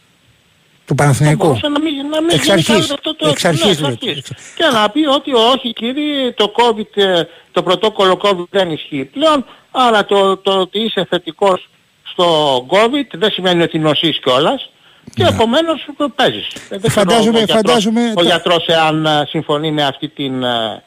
[0.86, 1.46] του Θα Παναθηναϊκού.
[1.46, 2.88] μπορούσε να μην, να μην Εξ γίνει καν αρχής.
[2.88, 3.62] δεκτό το Εξ αίτημα.
[3.64, 4.10] αρχής Ναι, λέτε.
[4.10, 4.54] εξ Εξ- αρχής.
[4.56, 9.46] Και να πει ότι όχι κύριε το COVID, ε, το πρωτόκολλο COVID δεν ισχύει πλέον,
[9.72, 11.70] άρα το, το ότι είσαι θετικός
[12.04, 14.70] στο COVID δεν σημαίνει ότι νοσείς κιόλας
[15.14, 16.48] και επομένως ε, παίζεις.
[16.48, 17.12] Ε, δεν ξέρω Ναι.
[17.12, 20.84] Φαντάζομαι- ο γιατρός, φαντάζομαι ο τα- γιατρός εάν ε, συμφωνεί με αυτή την ε,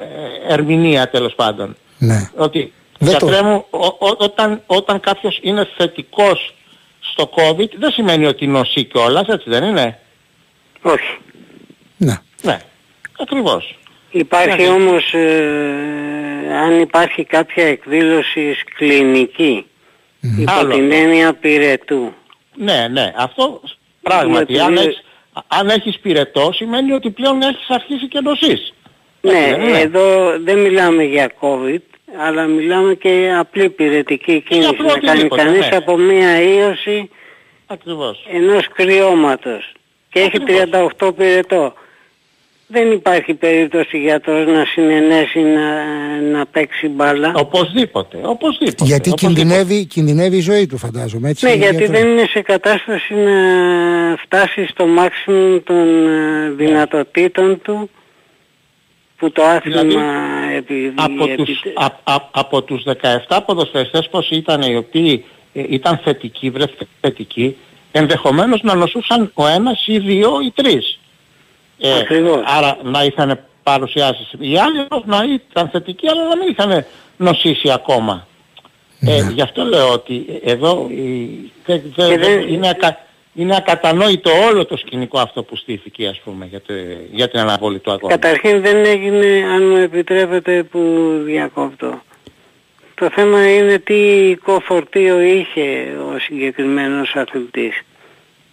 [0.00, 1.76] ε, ερμηνεία τέλος πάντων.
[1.98, 2.30] Ναι.
[2.36, 6.54] Ότι Δεν το- γιατρέ μου, ο- ο- όταν, όταν κάποιος είναι θετικός
[7.00, 9.98] στο COVID δεν σημαίνει ότι νοσεί κιόλας, έτσι δεν είναι;
[10.82, 11.18] Όχι.
[11.96, 12.16] Ναι.
[12.42, 12.58] Ναι,
[13.20, 13.78] ακριβώς.
[14.10, 14.68] Υπάρχει Ναι.
[14.68, 19.66] όμως, ε, αν υπάρχει κάποια εκδήλωση κλινική,
[20.38, 20.96] υπό Άλλο την αυτό.
[20.96, 22.12] έννοια πυρετού.
[22.58, 23.60] Ναι, ναι, αυτό
[24.02, 24.52] πράγματι.
[24.52, 25.02] Γιατί Αν είναι- έχεις,
[25.48, 28.72] αν έχεις πυρετό σημαίνει ότι πλέον έχεις αρχίσει και νοσείς.
[29.20, 31.82] Ναι, Έτσι δεν είναι; εδώ δεν μιλάμε για COVID,
[32.26, 34.68] αλλά μιλάμε και για απλή πυρετική κίνηση.
[34.68, 35.76] απλό Να κάνει οτιδήποτε, κανείς ναι.
[35.76, 37.10] από μία ίωση
[37.66, 38.24] Ακριβώς.
[38.32, 39.72] ενός κρυώματος
[40.10, 40.90] και έχει Ακριβώς.
[40.98, 41.72] 38 πυρετό.
[42.70, 45.84] Δεν υπάρχει περίπτωση γιατρός να συνενέσει να,
[46.20, 47.32] να παίξει μπάλα.
[47.36, 48.84] Οπωσδήποτε, οπωσδήποτε.
[48.84, 49.40] Γιατί οπωσδήποτε.
[49.42, 51.28] κινδυνεύει, κινδυνεύει η ζωή του φαντάζομαι.
[51.28, 52.00] Έτσι, Ναι, είναι γιατί γιατρός.
[52.00, 53.32] δεν είναι σε κατάσταση να
[54.16, 57.90] φτάσει στο maximum των ε, δυνατοτήτων του
[59.16, 62.82] που το άθλημα Δηλαδή, επί, από, επί- τους, α, α, από τους
[63.28, 67.56] 17 ποδοσφαιριστές πως ήταν οι οποίοι ε, ήταν θετικοί, βρέθηκαν θετικοί,
[67.92, 70.97] ενδεχομένως να νοσούσαν ο ένας ή δύο ή τρεις.
[71.80, 72.42] Ε, Ακριβώς.
[72.44, 74.30] άρα να είχαν παρουσιάσεις.
[74.38, 76.84] Οι άλλοι όμως να ήταν θετικοί αλλά να μην είχαν
[77.16, 78.26] νοσήσει ακόμα.
[79.00, 82.98] Ε, γι' αυτό λέω ότι εδώ η- δεν- δεν- Και δεν- είναι, ακα,
[83.34, 86.72] είναι ακατανόητο όλο το σκηνικό αυτό που στήθηκε ας πούμε για, το,
[87.12, 88.18] για την αναβολή του αγώνα.
[88.18, 92.02] Καταρχήν δεν έγινε, αν μου επιτρέπετε που διακόπτω.
[92.94, 97.80] Το θέμα είναι τι υλικό φορτίο είχε ο συγκεκριμένος αθλητής.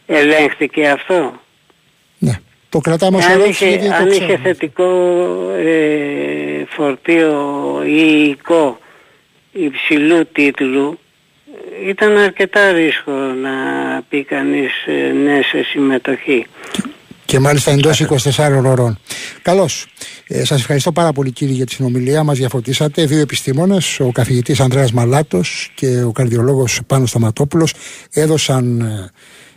[0.05, 1.33] Ελέγχθηκε αυτό;
[2.65, 2.69] Ναι.
[2.69, 4.43] Το κρατάμε ως αν ερώτηση είχε, γιατί αν το είχε ξέρουμε.
[4.43, 4.85] θετικό
[5.65, 8.79] ε, φορτίο ή υλικό
[9.51, 10.99] υψηλού τίτλου
[11.87, 13.51] ήταν αρκετά ρίσκο να
[14.09, 16.45] πει κανείς ε, ναι σε συμμετοχή.
[17.25, 18.03] Και μάλιστα εντός
[18.37, 18.99] 24 ώρων.
[19.41, 19.85] Καλώς.
[20.27, 22.23] Ε, Σας ευχαριστώ πάρα πολύ κύριε για τη συνομιλία.
[22.23, 23.05] Μας διαφωτίσατε.
[23.05, 27.73] Δύο επιστήμονες, ο καθηγητής Ανδρέας Μαλάτος και ο καρδιολόγος Πάνος Σταματόπουλος,
[28.11, 28.81] έδωσαν,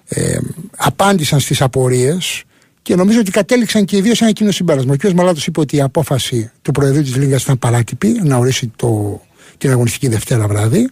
[0.08, 0.38] ε, ε,
[0.76, 2.42] απάντησαν στις απορίες
[2.88, 4.92] και νομίζω ότι κατέληξαν και οι δύο σε ένα κοινό συμπέρασμα.
[4.92, 5.12] Ο κ.
[5.12, 9.20] Μαλάτος είπε ότι η απόφαση του Προεδρείου της Λίγκα ήταν παράτυπη να ορίσει το,
[9.58, 10.88] την αγωνιστική Δευτέρα βράδυ.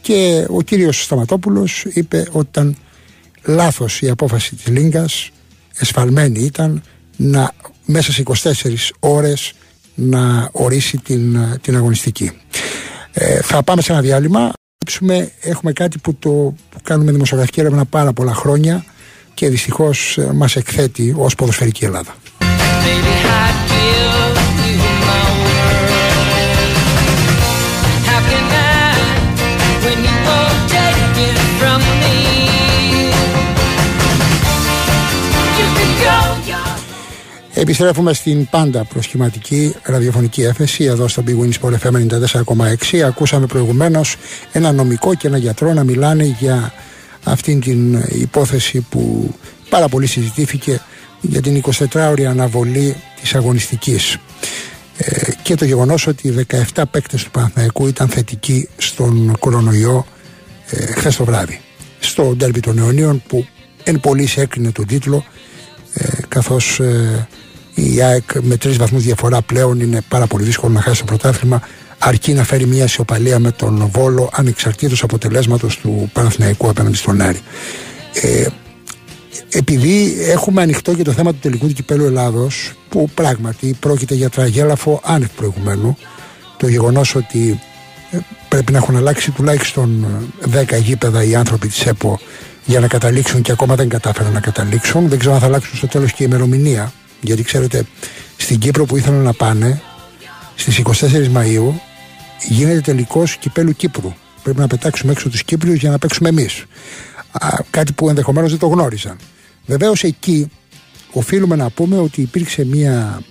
[0.00, 2.76] Και ο κύριος Σταματόπουλος είπε ότι ήταν
[3.44, 5.30] λάθος η απόφαση της Λίγκας
[5.78, 6.82] εσφαλμένη ήταν
[7.16, 7.52] να
[7.84, 8.52] μέσα σε 24
[8.98, 9.52] ώρες
[9.94, 12.30] να ορίσει την, την αγωνιστική.
[13.12, 14.52] Ε, θα πάμε σε ένα διάλειμμα.
[14.86, 16.30] Έχουμε, έχουμε κάτι που το
[16.70, 18.84] που κάνουμε δημοσιογραφική έρευνα πάρα πολλά χρόνια
[19.34, 22.14] και δυστυχώς ε, μας εκθέτει ως ποδοσφαιρική Ελλάδα.
[22.84, 24.26] Baby, I give
[24.66, 26.72] you my word.
[28.08, 28.94] How can I
[29.84, 32.16] when you won't take it from me?
[35.58, 36.16] You can go
[36.50, 36.72] your
[37.54, 42.06] Επιστρέφουμε στην πάντα προσχηματική ραδιοφωνική έφεση εδώ στο Big Wings Sport FM
[42.92, 42.98] 94,6.
[42.98, 44.16] Ακούσαμε προηγουμένως
[44.52, 46.72] ένα νομικό και ένα γιατρό να μιλάνε για
[47.24, 49.34] αυτήν την υπόθεση που
[49.68, 50.80] πάρα πολύ συζητήθηκε
[51.20, 54.16] για την 24ωρη αναβολή της αγωνιστικής.
[54.96, 60.06] Ε, και το γεγονός ότι 17 παίκτες του Παναθηναϊκού ήταν θετικοί στον κορονοϊό
[60.70, 61.60] ε, χθες το βράδυ.
[61.98, 63.46] Στο ντέρμπι των αιωνίων που
[63.84, 65.24] εν πωλής έκρινε τον τίτλο
[65.94, 67.28] ε, καθώς ε,
[67.74, 71.62] η ΑΕΚ με τρεις βαθμούς διαφορά πλέον είναι πάρα πολύ δύσκολο να χάσει το πρωτάθλημα
[72.04, 77.40] αρκεί να φέρει μια ισοπαλία με τον Βόλο ανεξαρτήτως αποτελέσματος του Παναθηναϊκού απέναντι στον Άρη.
[78.12, 78.46] Ε,
[79.48, 84.28] επειδή έχουμε ανοιχτό και το θέμα του τελικού του κυπέλου Ελλάδος που πράγματι πρόκειται για
[84.28, 85.96] τραγέλαφο άνευ προηγουμένου
[86.56, 87.60] το γεγονός ότι
[88.10, 90.06] ε, πρέπει να έχουν αλλάξει τουλάχιστον
[90.54, 92.18] ε, 10 γήπεδα οι άνθρωποι της ΕΠΟ
[92.64, 95.08] για να καταλήξουν και ακόμα δεν κατάφεραν να καταλήξουν.
[95.08, 96.92] Δεν ξέρω αν θα αλλάξουν στο τέλος και η ημερομηνία.
[97.20, 97.84] Γιατί ξέρετε,
[98.36, 99.80] στην Κύπρο που ήθελαν να πάνε,
[100.54, 101.72] στις 24 Μαΐου
[102.48, 104.12] γίνεται τελικός κυπέλου Κύπρου.
[104.42, 106.64] Πρέπει να πετάξουμε έξω τους Κύπριους για να παίξουμε εμείς.
[107.32, 109.16] Α, κάτι που ενδεχομένως δεν το γνώριζαν.
[109.66, 110.50] Βεβαίως εκεί
[111.12, 113.22] οφείλουμε να πούμε ότι υπήρξε μια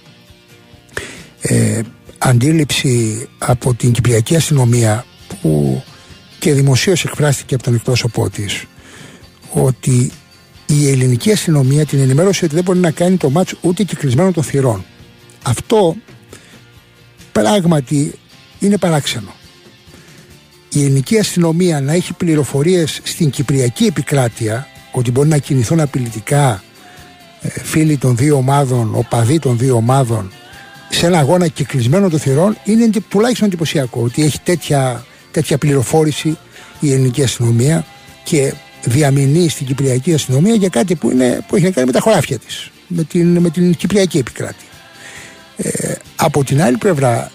[1.42, 1.82] ε,
[2.18, 5.06] αντίληψη από την Κυπριακή αστυνομία
[5.42, 5.84] που
[6.40, 8.66] και δημοσίως εκφράστηκε από τον εκπρόσωπό της
[9.52, 10.12] ότι
[10.66, 14.32] η ελληνική αστυνομία την ενημέρωσε ότι δεν μπορεί να κάνει το μάτς ούτε και κλεισμένο
[14.32, 14.86] των θυρών.
[15.44, 15.96] Αυτό
[17.32, 18.14] πράγματι
[18.62, 19.34] είναι παράξενο.
[20.70, 26.64] Η ελληνική αστυνομία να έχει πληροφορίες στην κυπριακή επικράτεια ότι μπορεί να κινηθούν απειλητικά
[27.42, 30.32] ε, φίλοι των δύο ομάδων, οπαδοί των δύο ομάδων
[30.90, 35.58] σε ένα αγώνα και κλεισμένο των θυρών είναι εντι- τουλάχιστον εντυπωσιακό ότι έχει τέτοια, τέτοια
[35.58, 36.38] πληροφόρηση
[36.80, 37.86] η ελληνική αστυνομία
[38.24, 42.00] και διαμηνεί στην Κυπριακή αστυνομία για κάτι που, είναι, που έχει να κάνει με τα
[42.00, 44.68] χωράφια της με την, με την Κυπριακή επικράτεια.
[45.58, 47.32] Ε, από την άλλη πλευρά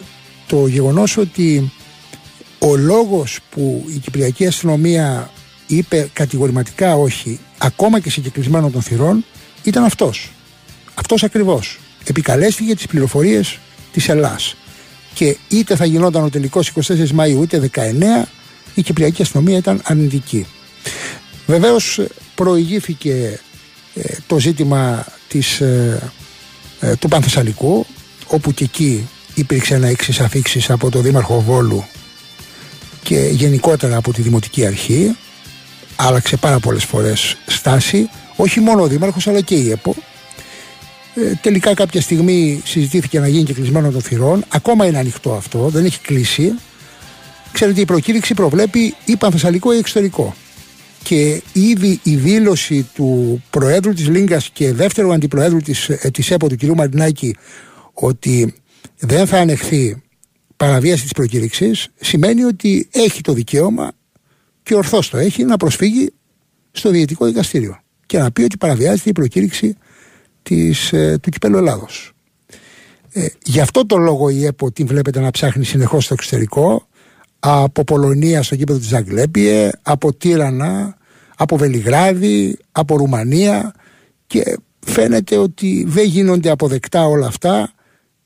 [0.46, 1.72] το γεγονός ότι
[2.58, 5.30] ο λόγος που η Κυπριακή αστυνομία
[5.66, 9.24] είπε κατηγορηματικά όχι ακόμα και σε κεκλεισμένο των θυρών
[9.62, 10.30] ήταν αυτός.
[10.94, 11.78] Αυτός ακριβώς.
[12.04, 13.58] Επικαλέστηκε τις πληροφορίες
[13.92, 14.56] της Ελλάς.
[15.14, 18.28] Και είτε θα γινόταν ο τελικός 24 Μαΐου είτε 19
[18.74, 20.46] η Κυπριακή αστυνομία ήταν αρνητική.
[21.46, 23.40] Βεβαίως ε, προηγήθηκε
[23.94, 26.12] ε, το ζήτημα της, ε,
[26.80, 27.86] ε, του Πανθεσσαλικού
[28.26, 31.84] όπου και εκεί υπήρξε ένα έξις αφήξεις από το Δήμαρχο Βόλου
[33.02, 35.16] και γενικότερα από τη Δημοτική Αρχή
[35.96, 39.94] άλλαξε πάρα πολλές φορές στάση όχι μόνο ο Δήμαρχος αλλά και η ΕΠΟ.
[41.14, 44.44] Ε, τελικά κάποια στιγμή συζητήθηκε να γίνει και κλεισμένο των θυρών.
[44.48, 46.54] Ακόμα είναι ανοιχτό αυτό, δεν έχει κλείσει.
[47.52, 50.34] Ξέρετε η προκήρυξη προβλέπει ή πανθεσσαλικό ή εξωτερικό.
[51.02, 56.48] Και ήδη η δήλωση του Προέδρου της Λίγκας και δεύτερου Αντιπροέδρου της, ε, της ΕΠΟ
[56.48, 56.62] του κ.
[56.62, 57.36] Μαρινάκη
[57.92, 58.54] ότι
[58.98, 60.02] δεν θα ανεχθεί
[60.56, 63.92] παραβίαση της προκήρυξης σημαίνει ότι έχει το δικαίωμα
[64.62, 66.12] και ορθώς το έχει να προσφύγει
[66.70, 69.76] στο Διαιτικό Δικαστήριο και να πει ότι παραβιάζεται η προκήρυξη
[70.42, 72.12] της, ε, του Κυπέλου Ελλάδος.
[73.12, 76.86] Ε, γι' αυτό το λόγο η ΕΠΟ την βλέπετε να ψάχνει συνεχώς στο εξωτερικό
[77.38, 80.96] από Πολωνία στο κήπεδο της Ζαγκλέπιε, από Τύρανα,
[81.36, 83.74] από Βελιγράδι, από Ρουμανία
[84.26, 87.72] και φαίνεται ότι δεν γίνονται αποδεκτά όλα αυτά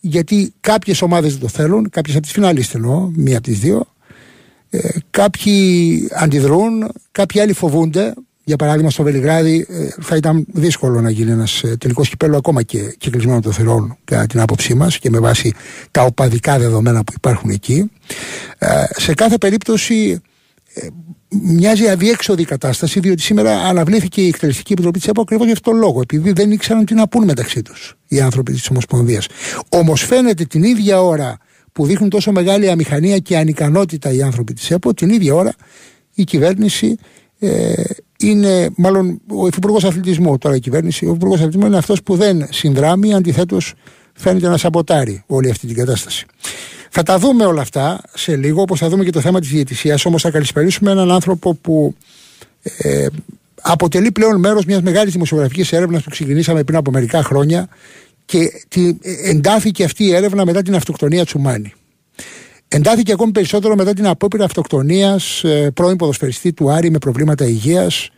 [0.00, 3.86] γιατί κάποιες ομάδες δεν το θέλουν, κάποιες από τις φινάλιστες εννοώ, μία από τις δύο,
[4.70, 11.10] ε, κάποιοι αντιδρούν, κάποιοι άλλοι φοβούνται Για παράδειγμα, στο Βελιγράδι ε, θα ήταν δύσκολο να
[11.10, 15.18] γίνει ένας τελικός κυπέλος ακόμα και κυκλισμένο των θερών, κατά την άποψή μας και με
[15.18, 15.52] βάση
[15.90, 17.90] τα οπαδικά δεδομένα που υπάρχουν εκεί.
[18.58, 20.30] Ε, σε κάθε περίπτωση, ε,
[21.28, 25.72] μοιάζει αδιέξοδη η κατάσταση, διότι σήμερα αναβλήθηκε η εκτελεστική επιτροπή της ΕΠΟ ακριβώς για αυτόν
[25.72, 29.26] τον λόγο, επειδή δεν ήξεραν τι να πούν μεταξύ τους οι άνθρωποι της Ομοσπονδίας.
[29.68, 31.38] Όμως φαίνεται την ίδια ώρα
[31.72, 35.54] που δείχνουν τόσο μεγάλη αμηχανία και ανικανότητα οι άνθρωποι της ΕΠΟ, την ίδια ώρα
[36.14, 36.96] η κυβέρνηση
[37.38, 37.72] ε,
[38.18, 42.46] είναι, μάλλον ο Υφυπουργός Αθλητισμού, τώρα η κυβέρνηση, ο Υφυπουργός Αθλητισμού είναι αυτός που δεν
[42.50, 43.74] συνδράμει, αντιθέτως
[44.14, 46.26] φαίνεται να σαμποτάρει όλη αυτή την κατάσταση.
[46.92, 50.05] Θα τα δούμε όλα αυτά σε λίγο, όπως θα δούμε και το θέμα της διαιτησίας.
[50.05, 51.94] Όμως θα καλησπερίσουμε έναν άνθρωπο που
[52.62, 53.07] ε,
[53.61, 57.68] αποτελεί πλέον μέρος μιας μεγάλης δημοσιογραφικής έρευνας που ξεκινήσαμε πριν από μερικά χρόνια
[58.24, 61.72] και τη, ε, εντάθηκε αυτή η έρευνα μετά την αυτοκτονία Τσουμάνη.
[62.68, 68.11] Εντάθηκε ακόμη περισσότερο μετά την απόπειρα αυτοκτονίας ε, πρώην ποδοσφαιριστή του Άρη με προβλήματα υγείας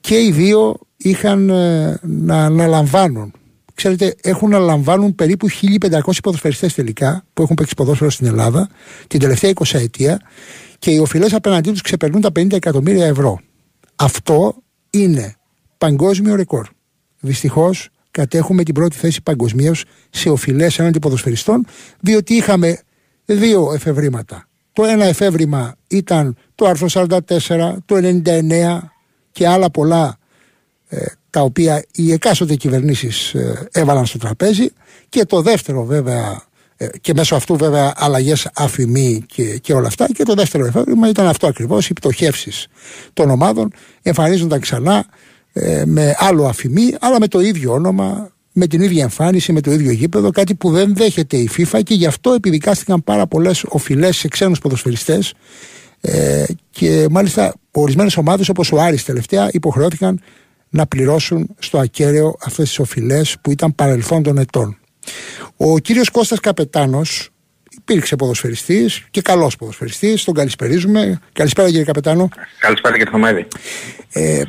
[0.00, 3.32] και οι δύο είχαν ε, να αναλαμβάνουν.
[3.78, 8.68] Ξέρετε, έχουν να λαμβάνουν περίπου 1500 ποδοσφαιριστές τελικά που έχουν παίξει ποδόσφαιρο στην Ελλάδα
[9.06, 10.20] την τελευταία 20 ετία
[10.78, 13.40] και οι οφειλές απέναντί τους ξεπερνούν τα 50 εκατομμύρια ευρώ.
[13.96, 14.54] Αυτό
[14.90, 15.34] είναι
[15.78, 16.68] παγκόσμιο ρεκόρ.
[17.20, 21.66] Δυστυχώς κατέχουμε την πρώτη θέση παγκοσμίως σε οφειλές έναντι ποδοσφαιριστών,
[22.00, 22.80] διότι είχαμε
[23.24, 24.48] δύο εφευρήματα.
[24.72, 28.78] Το ένα εφεύρημα ήταν το άρθρο 44, το 99
[29.30, 30.18] και άλλα πολλά
[30.88, 34.68] ε, τα οποία οι εκάστοτε κυβερνήσεις ε, έβαλαν στο τραπέζι
[35.08, 36.42] και το δεύτερο βέβαια
[36.76, 41.08] ε, και μέσω αυτού βέβαια αλλαγές αφημί και, και όλα αυτά και το δεύτερο εφεύρημα
[41.08, 42.66] ήταν αυτό ακριβώς οι πτωχεύσεις
[43.12, 45.06] των ομάδων εμφανίζονταν ξανά
[45.84, 49.90] με άλλο αφημί αλλά με το ίδιο όνομα με την ίδια εμφάνιση, με το ίδιο
[49.90, 54.28] γήπεδο, κάτι που δεν δέχεται η FIFA και γι' αυτό επιδικάστηκαν πάρα πολλές οφειλές σε
[54.28, 55.34] ξένους ποδοσφαιριστές.
[56.00, 60.20] Ε, και μάλιστα ορισμένες ομάδες όπως ο Άρης τελευταία υποχρεώθηκαν
[60.70, 64.78] να πληρώσουν στο ακέραιο αυτές τις οφειλές που ήταν παρελθόν των ετών.
[65.56, 67.30] Ο κύριος Κώστας Καπετάνος
[67.70, 71.20] υπήρξε ποδοσφαιριστής και καλός ποδοσφαιριστής, τον καλησπερίζουμε.
[71.32, 72.28] Καλησπέρα κύριε Καπετάνο.
[72.60, 73.46] Καλησπέρα κύριε Θωμαίδη.
[74.12, 74.42] Ε,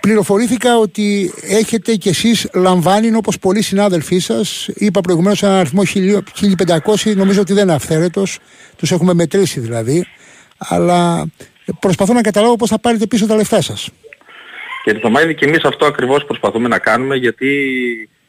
[0.00, 7.16] πληροφορήθηκα ότι έχετε κι εσείς λαμβάνει όπως πολλοί συνάδελφοί σας είπα προηγουμένως ένα αριθμό 1500
[7.16, 8.38] νομίζω ότι δεν είναι αυθαίρετος
[8.76, 10.06] τους έχουμε μετρήσει δηλαδή
[10.58, 11.24] αλλά
[11.78, 13.88] προσπαθώ να καταλάβω πώς θα πάρετε πίσω τα λεφτά σας
[14.82, 17.50] Κύριε Θωμαίδη και εμείς αυτό ακριβώς προσπαθούμε να κάνουμε γιατί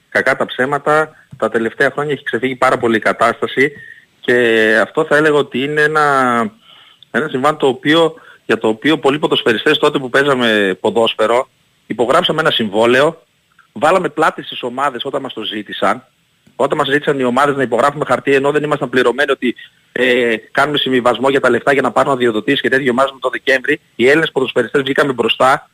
[0.10, 3.72] κακά τα ψέματα τα τελευταία χρόνια έχει ξεφύγει πάρα πολύ η κατάσταση
[4.20, 6.06] και αυτό θα έλεγα ότι είναι ένα,
[7.12, 8.14] ένα συμβάν το οποίο
[8.46, 11.48] για το οποίο πολλοί ποδοσφαιριστές τότε που παίζαμε ποδόσφαιρο
[11.88, 13.24] υπογράψαμε ένα συμβόλαιο,
[13.74, 16.06] βάλαμε πλάτη στις ομάδες όταν μας το ζήτησαν,
[16.56, 19.56] όταν μας ζήτησαν οι ομάδες να υπογράφουμε χαρτί ενώ δεν ήμασταν πληρωμένοι ότι
[19.92, 23.30] ε, κάνουμε συμβιβασμό για τα λεφτά για να πάρουν αδειοδοτήσεις και τέτοιο ομάδες με το
[23.30, 25.70] Δεκέμβρη, οι Έλληνες ποδοσφαιριστές βγήκαμε μπροστά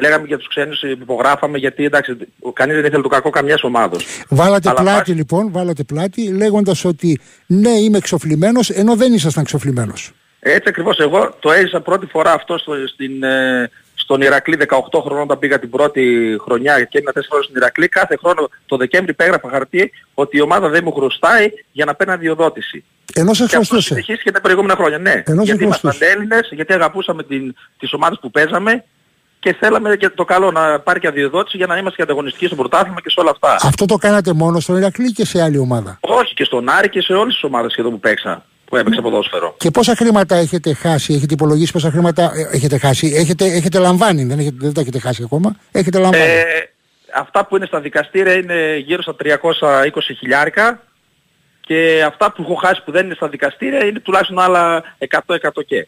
[0.00, 2.16] Λέγαμε για τους ξένους υπογράφαμε γιατί εντάξει
[2.52, 4.04] κανείς δεν ήθελε το κακό καμιάς ομάδος.
[4.28, 10.12] Βάλατε Αλλά πλάτη λοιπόν, βάλατε πλάτη λέγοντας ότι ναι είμαι εξοφλημένος ενώ δεν ήσασταν εξοφλημένος.
[10.40, 15.22] Έτσι ακριβώς εγώ το έζησα πρώτη φορά αυτό στο, στην, ε, στον Ηρακλή 18 χρονών
[15.22, 17.88] όταν πήγα την πρώτη χρονιά και έμεινα 4 χρόνια στην Ηρακλή.
[17.88, 22.12] Κάθε χρόνο το Δεκέμβρη πέγραφα χαρτί ότι η ομάδα δεν μου χρωστάει για να παίρνει
[22.12, 22.84] αδειοδότηση.
[23.14, 24.00] Ενώ σε χρωστούσε.
[24.00, 25.22] Και και τα προηγούμενα χρόνια, ναι.
[25.26, 28.84] Ενώ γιατί ήμασταν Έλληνες, γιατί αγαπούσαμε την, τις ομάδες που παίζαμε
[29.44, 32.54] και θέλαμε και το καλό να πάρει και αδειοδότηση για να είμαστε και ανταγωνιστικοί στο
[32.54, 33.56] πρωτάθλημα και σε όλα αυτά.
[33.62, 37.00] Αυτό το κάνατε μόνο στον Ηρακλή και σε άλλη ομάδα; Όχι και στον Άρη και
[37.00, 39.54] σε όλες τις ομάδες σχεδόν που παίξα που έπαιξε ποδόσφαιρο.
[39.58, 44.24] Και πόσα χρήματα έχετε χάσει, έχετε υπολογίσει πόσα χρήματα ε, έχετε χάσει, έχετε, έχετε λαμβάνει,
[44.24, 46.42] δεν, έχετε, δεν τα έχετε χάσει ακόμα, έχετε λαμβάνει; Ε,
[47.14, 50.82] αυτά που είναι στα δικαστήρια είναι γύρω στα 320 χιλιάρικα
[51.60, 54.82] και αυτά που έχω χάσει που δεν είναι στα δικαστήρια είναι τουλάχιστον άλλα
[55.26, 55.86] 100-100 και.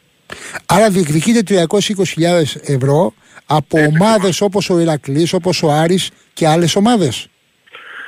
[0.67, 3.15] Άρα διεκδικείτε 320.000 ευρώ
[3.47, 7.27] από ομάδες όπως ο Ηρακλής, όπως ο Άρης και άλλες ομάδες.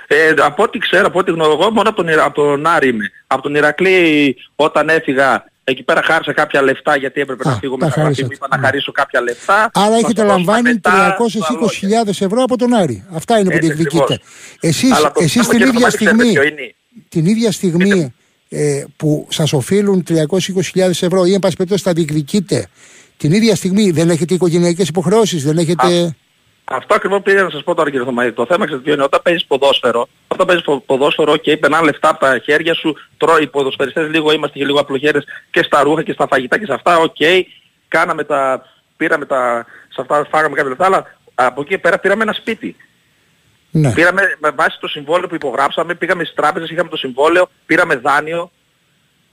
[0.07, 3.11] Ε, από ό,τι ξέρω, από ό,τι γνωρίζω, εγώ μόνο από τον, από τον Άρη είμαι.
[3.27, 7.77] Από τον Ηρακλή όταν έφυγα Εκεί πέρα χάρισα κάποια λεφτά γιατί έπρεπε Α, να φύγω
[7.77, 8.27] τα με τα χαρίσατε.
[8.27, 9.71] μου είπα να χαρίσω κάποια λεφτά.
[9.75, 11.17] Άρα Μας έχετε το δώσαμε λαμβάνει μετά,
[12.05, 13.05] 320.000 ευρώ από τον Άρη.
[13.13, 14.03] Αυτά είναι που Έτσι διεκδικείτε.
[14.03, 14.57] ακριβώς.
[14.61, 16.75] Εσείς, Αλλά το εσείς θέμα, την κύριε ίδια Θωμάκη, ξέρετε στιγμή, ποιο είναι.
[17.09, 18.15] την ίδια στιγμή
[18.49, 22.67] ε, που σας οφείλουν 320.000 ευρώ ή εν πάση περιπτώσει τα διεκδικείτε,
[23.19, 26.17] την ίδια στιγμή δεν έχετε οικογενειακές υποχρεώσεις, δεν έχετε...
[26.71, 28.33] Αυτό ακριβώς πήγα να σας πω τώρα κύριε Θωμαίδη.
[28.33, 29.03] Το θέμα ξέρετε ποιο είναι.
[29.03, 32.97] Όταν παίζεις ποδόσφαιρο, όταν παίζεις πο- ποδόσφαιρο και okay, περνάνε λεφτά από τα χέρια σου,
[33.17, 36.65] τρώει οι ποδοσφαιριστές λίγο, είμαστε και λίγο απλοχέρες και στα ρούχα και στα φαγητά και
[36.65, 37.17] σε αυτά, οκ.
[37.89, 38.63] κάναμε τα,
[38.97, 42.77] πήραμε τα, σε αυτά φάγαμε κάποια λεφτά, αλλά από εκεί πέρα πήραμε ένα σπίτι.
[43.71, 43.93] Ναι.
[43.93, 48.51] Πήραμε με βάση το συμβόλαιο που υπογράψαμε, πήγαμε στις τράπεζες, είχαμε το συμβόλαιο, πήραμε δάνειο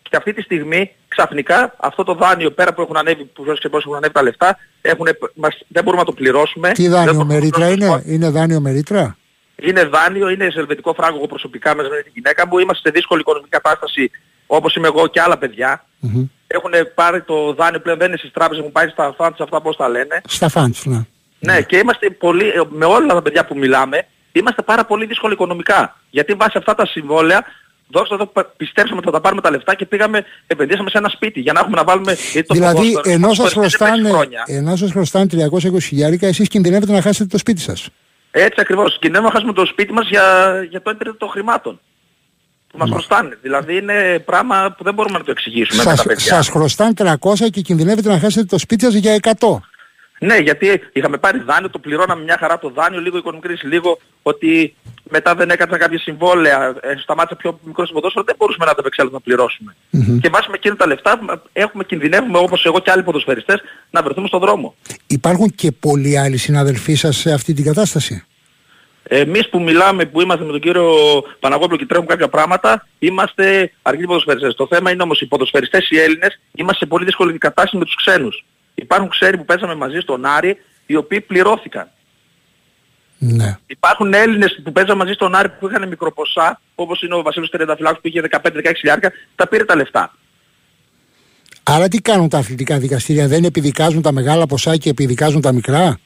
[0.10, 3.84] και αυτή τη στιγμή ξαφνικά αυτό το δάνειο πέρα που έχουν ανέβει, που και πώς
[3.84, 6.72] έχουν ανέβει τα λεφτά, έχουν, μας, δεν μπορούμε να το πληρώσουμε.
[6.72, 8.02] Τι δεν δάνειο το με ρήτρα πληρώσουμε.
[8.06, 9.18] είναι, είναι δάνειο με ρήτρα.
[9.56, 12.58] Είναι δάνειο, είναι σε ελβετικό φράγκο εγώ προσωπικά μέσα με την γυναίκα μου.
[12.58, 14.12] Είμαστε σε δύσκολη οικονομική κατάσταση
[14.48, 15.86] όπως είμαι εγώ και άλλα παιδιά.
[16.00, 16.26] Μμμ.
[16.48, 19.76] Έχουν πάρει το δάνειο πλέον δεν είναι στις τράπεζες, έχουν πάει στα funds αυτά πώς
[19.76, 20.22] τα λένε.
[20.28, 21.06] Στα φαντς, ναι.
[21.40, 25.34] Ναι, και είμαστε πολύ, ε, με όλα τα παιδιά που μιλάμε, είμαστε πάρα πολύ δύσκολοι
[25.34, 26.00] οικονομικά.
[26.10, 27.46] Γιατί βάσει αυτά τα συμβόλαια,
[27.88, 31.10] δώστε εδώ, πα- πιστέψαμε ότι θα τα πάρουμε τα λεφτά και πήγαμε, επενδύσαμε σε ένα
[31.10, 33.90] σπίτι για να έχουμε να βάλουμε γιατί το δηλαδή, ποδόσφαιρο- ενώ το σας, ποδόσφαιρο δεν
[33.90, 34.44] παίζει χρωστάνε, χρόνια.
[34.48, 37.88] ενώ σας χρωστάνε 320 χιλιάρικα, εσείς κινδυνεύετε να χάσετε το σπίτι σας.
[38.32, 38.92] Έτσι ακριβώς.
[39.00, 40.24] Κινδυνεύουμε να χάσουμε το σπίτι μας για,
[40.70, 41.80] για το έντρετο των χρημάτων.
[42.68, 43.38] Που μας χρωστάνε.
[43.42, 46.34] Δηλαδή είναι πράγμα που δεν μπορούμε να το εξηγήσουμε με Σας, τα παιδιά.
[46.36, 49.32] σας χρωστάνε 300 και κινδυνεύετε να χάσετε το σπίτι σας για 100.
[50.26, 54.00] Ναι, γιατί είχαμε πάρει δάνειο, το πληρώναμε μια χαρά το δάνειο, λίγο οικονομική κρίση, λίγο
[54.22, 54.76] ότι
[55.10, 59.18] μετά δεν έκανα κάποια συμβόλαια, ε, σταμάτησα πιο μικρός ποδόσφαιρο, δεν μπορούσαμε να τα επεξέλθουμε
[59.18, 59.76] να πληρωσουμε
[60.22, 61.20] Και βάσει με εκείνα τα λεφτά
[61.54, 64.76] έχουμε, κινδυνεύουμε όπως εγώ και άλλοι ποδοσφαιριστές να βρεθούμε στον δρόμο.
[65.08, 68.26] Υπάρχουν και πολλοί άλλοι συναδελφοί σας σε αυτή την κατάσταση;
[69.04, 70.94] Εμείς που μιλάμε, που είμαστε με τον κύριο
[71.40, 74.56] Παναγόπουλο και τρέχουμε κάποια πράγματα, είμαστε αρκετοί ποδοσφαιριστές.
[74.56, 77.96] Το θέμα είναι όμως οι ποδοσφαιριστές οι Έλληνες είμαστε σε πολύ δύσκολη κατάσταση με τους
[77.96, 78.46] ξένους.
[78.76, 81.90] Υπάρχουν ξένοι που παίζαμε μαζί στον Άρη, οι οποίοι πληρώθηκαν.
[83.18, 83.58] Ναι.
[83.68, 88.00] Υπάρχουν Έλληνες που παίζαν μαζί στον Άρη που είχαν μικροποσά, όπως είναι ο Βασίλης Τερενταφυλάκος
[88.02, 88.40] που είχε 15-16
[88.78, 90.14] χιλιάρικα, τα πήρε τα λεφτά.
[91.64, 96.00] Άρα τι κάνουν τα αθλητικά δικαστήρια, δεν επιδικάζουν τα μεγάλα ποσά και επιδικάζουν τα μικρά;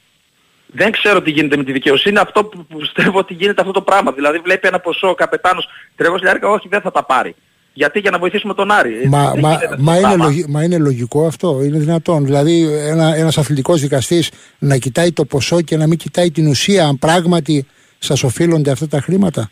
[0.66, 3.82] Δεν ξέρω τι γίνεται με τη δικαιοσύνη, αυτό που που πιστεύω ότι γίνεται αυτό το
[3.82, 4.12] πράγμα.
[4.12, 7.34] Δηλαδή βλέπει ένα ποσό ο καπετάνος 300 χιλιάρικα, όχι δεν θα τα πάρει.
[7.80, 9.08] Γιατί; Για να βοηθήσουμε τον Άρη.
[9.08, 10.24] Μα, Δεν μα, γίνεται αυτό το μα, είναι πράγμα.
[10.24, 12.24] λογι- μα είναι λογικό αυτό, είναι δυνατόν.
[12.24, 16.86] Δηλαδή ένα, ένας αθλητικός δικαστής να κοιτάει το ποσό και να μην κοιτάει την ουσία
[16.86, 17.66] αν πράγματι
[17.98, 19.50] σας οφείλονται αυτά τα χρήματα;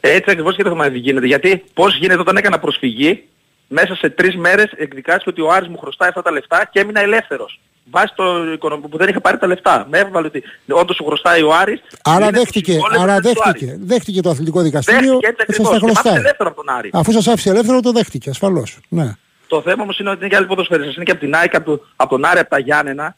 [0.00, 1.26] Έτσι ακριβώς και το θέμα γίνεται.
[1.26, 3.22] Γιατί πώς γίνεται όταν έκανα προσφυγή,
[3.68, 7.00] μέσα σε τρεις μέρες εκδικάστηκε ότι ο Άρης μου χρωστάει αυτά τα λεφτά και έμεινα
[7.00, 7.60] ελεύθερος.
[7.90, 9.86] Βάσει το οικονομικό που δεν είχα πάρει τα λεφτά.
[9.90, 11.80] Με έβαλε ότι όντως σου χρωστάει ο Άρης.
[12.04, 13.38] Άρα είναι το δέχτηκε, συμβόλαιο άρα του Άρη.
[13.42, 15.78] δέχτηκε, δέχτηκε το αθλητικό δικαστήριο Δέχτηκε έτσι και σας ακριβώς.
[15.78, 16.18] τα Και μ' άφησε χρωστάει.
[16.24, 16.90] ελεύθερο από τον Άρη.
[16.92, 18.78] Αφού σας άφησε ελεύθερο το δέχτηκε, ασφαλώς.
[18.88, 19.12] Ναι.
[19.46, 20.94] Το θέμα όμως είναι ότι είναι και άλλοι ποδοσφαιριστές.
[20.94, 23.16] Είναι και από την ΑΕΚ, από, το- από τον Άρη, από τα γιαννενα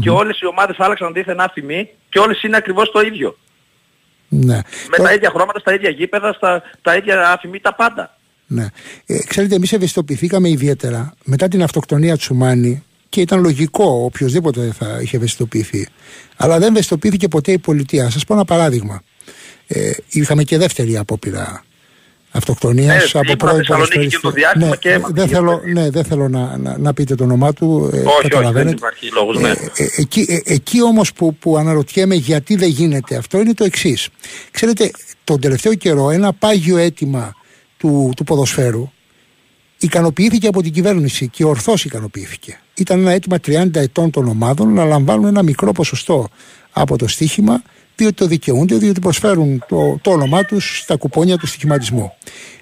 [0.00, 3.36] Και όλες οι ομάδες άλλαξαν δίθεν άφημοι και όλες είναι ακριβώς το ίδιο.
[4.28, 4.54] ναι.
[4.54, 4.62] Με
[4.96, 8.14] Τώρα- τα ίδια χρώματα, στα ίδια γήπεδα, στα, τα ίδια άφημοι, τα πάντα.
[8.52, 8.66] Ναι.
[9.06, 14.98] Ε, ξέρετε, εμείς ευαισθητοποιηθήκαμε ιδιαίτερα μετά την αυτοκτονία του Σουμάνη και ήταν λογικό οποιοδήποτε θα
[15.02, 15.88] είχε ευαισθητοποιηθεί.
[16.36, 18.10] Αλλά δεν ευαισθητοποιήθηκε ποτέ η πολιτεία.
[18.10, 19.02] Σας πω ένα παράδειγμα.
[19.66, 21.64] Ε, είχαμε και δεύτερη απόπειρα
[22.30, 24.20] αυτοκτονίας Ε, από ήμουνα πρώην Θεσσαλονίκη και ποδοσφαιριστή.
[24.20, 25.72] το διάστημα ναι, και ε, έμαθα δεν για θέλω, παιδί.
[25.72, 27.90] ναι, δεν θέλω να, να, να πείτε το όνομά του.
[27.92, 28.76] Ε, όχι, όχι, δεν καταλαβαίνετε.
[28.76, 29.48] υπάρχει λόγος, ναι.
[29.48, 33.64] Ε, ε, εκεί, ε, εκεί όμως που, που αναρωτιέμαι γιατί δεν γίνεται αυτό είναι το
[33.64, 34.08] εξής.
[34.50, 34.90] Ξέρετε,
[35.24, 37.34] τον τελευταίο καιρό ένα πάγιο αίτημα
[37.80, 38.90] του, του ποδοσφαίρου
[39.78, 42.60] ικανοποιήθηκε από την κυβέρνηση και ορθώς ικανοποιήθηκε.
[42.74, 46.28] Ήταν ένα αίτημα 30 ετών των ομάδων να λαμβάνουν ένα μικρό ποσοστό
[46.72, 47.62] από το στοίχημα
[47.96, 52.12] διότι το δικαιούνται, διότι προσφέρουν το, το όνομά τους στα κουπόνια του στοιχηματισμού.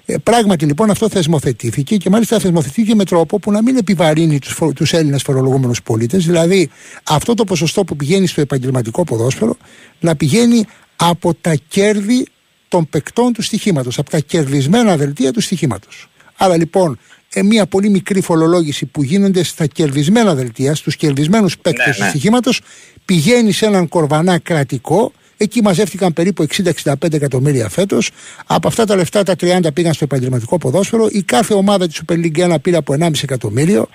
[0.05, 4.53] Ε, πράγματι λοιπόν αυτό θεσμοθετήθηκε και μάλιστα θεσμοθετήθηκε με τρόπο που να μην επιβαρύνει τους,
[4.53, 6.69] φο- τους Έλληνες φορολογούμενους πολίτες, δηλαδή
[7.03, 9.57] αυτό το ποσοστό που πηγαίνει στο επαγγελματικό ποδόσφαιρο
[9.99, 10.65] να πηγαίνει
[10.95, 12.27] από τα κέρδη
[12.69, 16.09] των παικτών του στοιχήματος, από τα κερδισμένα δελτία του στοιχήματος.
[16.37, 16.99] Άρα λοιπόν
[17.33, 22.03] ε, μια πολύ μικρή φορολόγηση που γίνονται στα κερδισμένα δελτία, στους κερδισμένους παίκτες Ναι, του
[22.03, 22.09] ναι.
[22.09, 22.61] στοιχήματος
[23.05, 25.11] πηγαίνει σε έναν κορβανά κρατικό
[25.41, 26.45] Εκεί μαζεύτηκαν περίπου
[26.83, 28.11] 60-65 εκατομμύρια φέτος.
[28.45, 31.07] Από αυτά τα λεφτά τα 30 πήγαν στο επαγγελματικό ποδόσφαιρο.
[31.11, 33.89] Η κάθε ομάδα της Super League 1 πήρε από 1,5 εκατομμύριο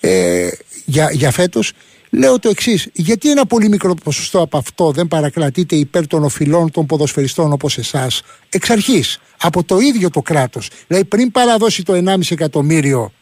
[0.00, 0.48] ε,
[0.84, 1.72] για, για φέτος.
[2.14, 6.70] Λέω το εξής, γιατί ένα πολύ μικρό ποσοστό από αυτό δεν παρακρατείται υπέρ των οφειλών
[6.70, 10.70] των ποδοσφαιριστών όπως εσάς; Εξ αρχής, από το ίδιο το κράτος.
[10.86, 13.12] Δηλαδή, πριν παραδώσει το 1,5 εκατομμύριο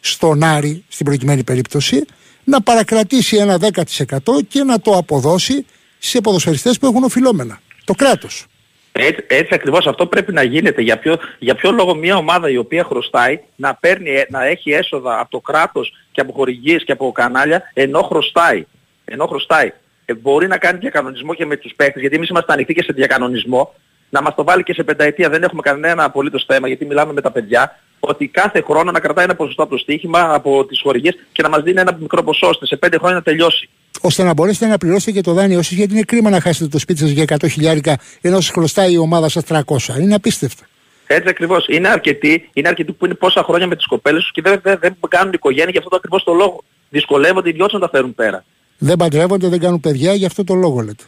[0.00, 2.04] στον Άρη, στην προκειμένη περίπτωση,
[2.44, 5.66] να παρακρατήσει ένα 10% και να το αποδώσει
[5.98, 7.60] σε ποδοσφαιριστές που έχουν οφειλόμενα.
[7.84, 8.46] Το κράτος.
[8.92, 10.82] Έτσι, έτσι ακριβώς αυτό πρέπει να γίνεται.
[10.82, 14.70] Για ποιο, για ποιο λόγο μια ομάδα η οποία χρωστάει να, παίρνει, ε, να έχει
[14.70, 18.66] έσοδα από το κράτος και από χορηγίες και από κανάλια ενώ χρωστάει.
[19.04, 19.72] Ενώ χρωστάει.
[20.04, 22.92] Ε, μπορεί να κάνει διακανονισμό και με τους παίκτες γιατί εμείς είμαστε ανοιχτοί και σε
[22.92, 23.74] διακανονισμό
[24.10, 25.28] να μας το βάλει και σε πενταετία.
[25.28, 29.24] Δεν έχουμε κανένα απολύτως θέμα γιατί μιλάμε με τα παιδιά ότι κάθε χρόνο να κρατάει
[29.24, 32.48] ένα ποσοστό από το στοίχημα, από τις χορηγίες και να μας δίνει ένα μικρό ποσό
[32.48, 33.68] ώστε σε πέντε χρόνια να τελειώσει.
[34.00, 36.78] ώστε να μπορέσετε να πληρώσετε και το δάνειό σας γιατί είναι κρίμα να χάσετε το
[36.78, 39.60] σπίτι σας για 100 χιλιάρικα ενώ σας χρωστάει η ομάδα σας 300.
[40.00, 40.64] Είναι απίστευτο.
[41.12, 41.66] Έτσι ακριβώς.
[41.68, 44.78] Είναι αρκετοί, είναι αρκετοί που είναι πόσα χρόνια με τις κοπέλες τους και δεν, δεν,
[44.80, 46.64] δεν κάνουν οικογένεια για αυτό το ακριβώς το λόγο.
[46.90, 48.44] Δυσκολεύονται οι δυο τους να τα φέρουν πέρα.
[48.78, 51.04] Δεν παντρεύονται, δεν κάνουν παιδιά, γι' αυτό το λόγο λέτε.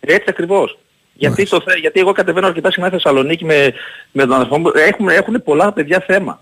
[0.00, 0.78] Έτσι ακριβώς.
[1.14, 3.72] Γιατί, το, θε- γιατί εγώ κατεβαίνω αρκετά συχνά στη Θεσσαλονίκη με,
[4.12, 4.70] με τον αδερφό μου.
[4.74, 6.40] Έχουν, έχουν πολλά παιδιά θέμα.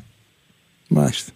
[0.89, 1.33] Μάλιστα.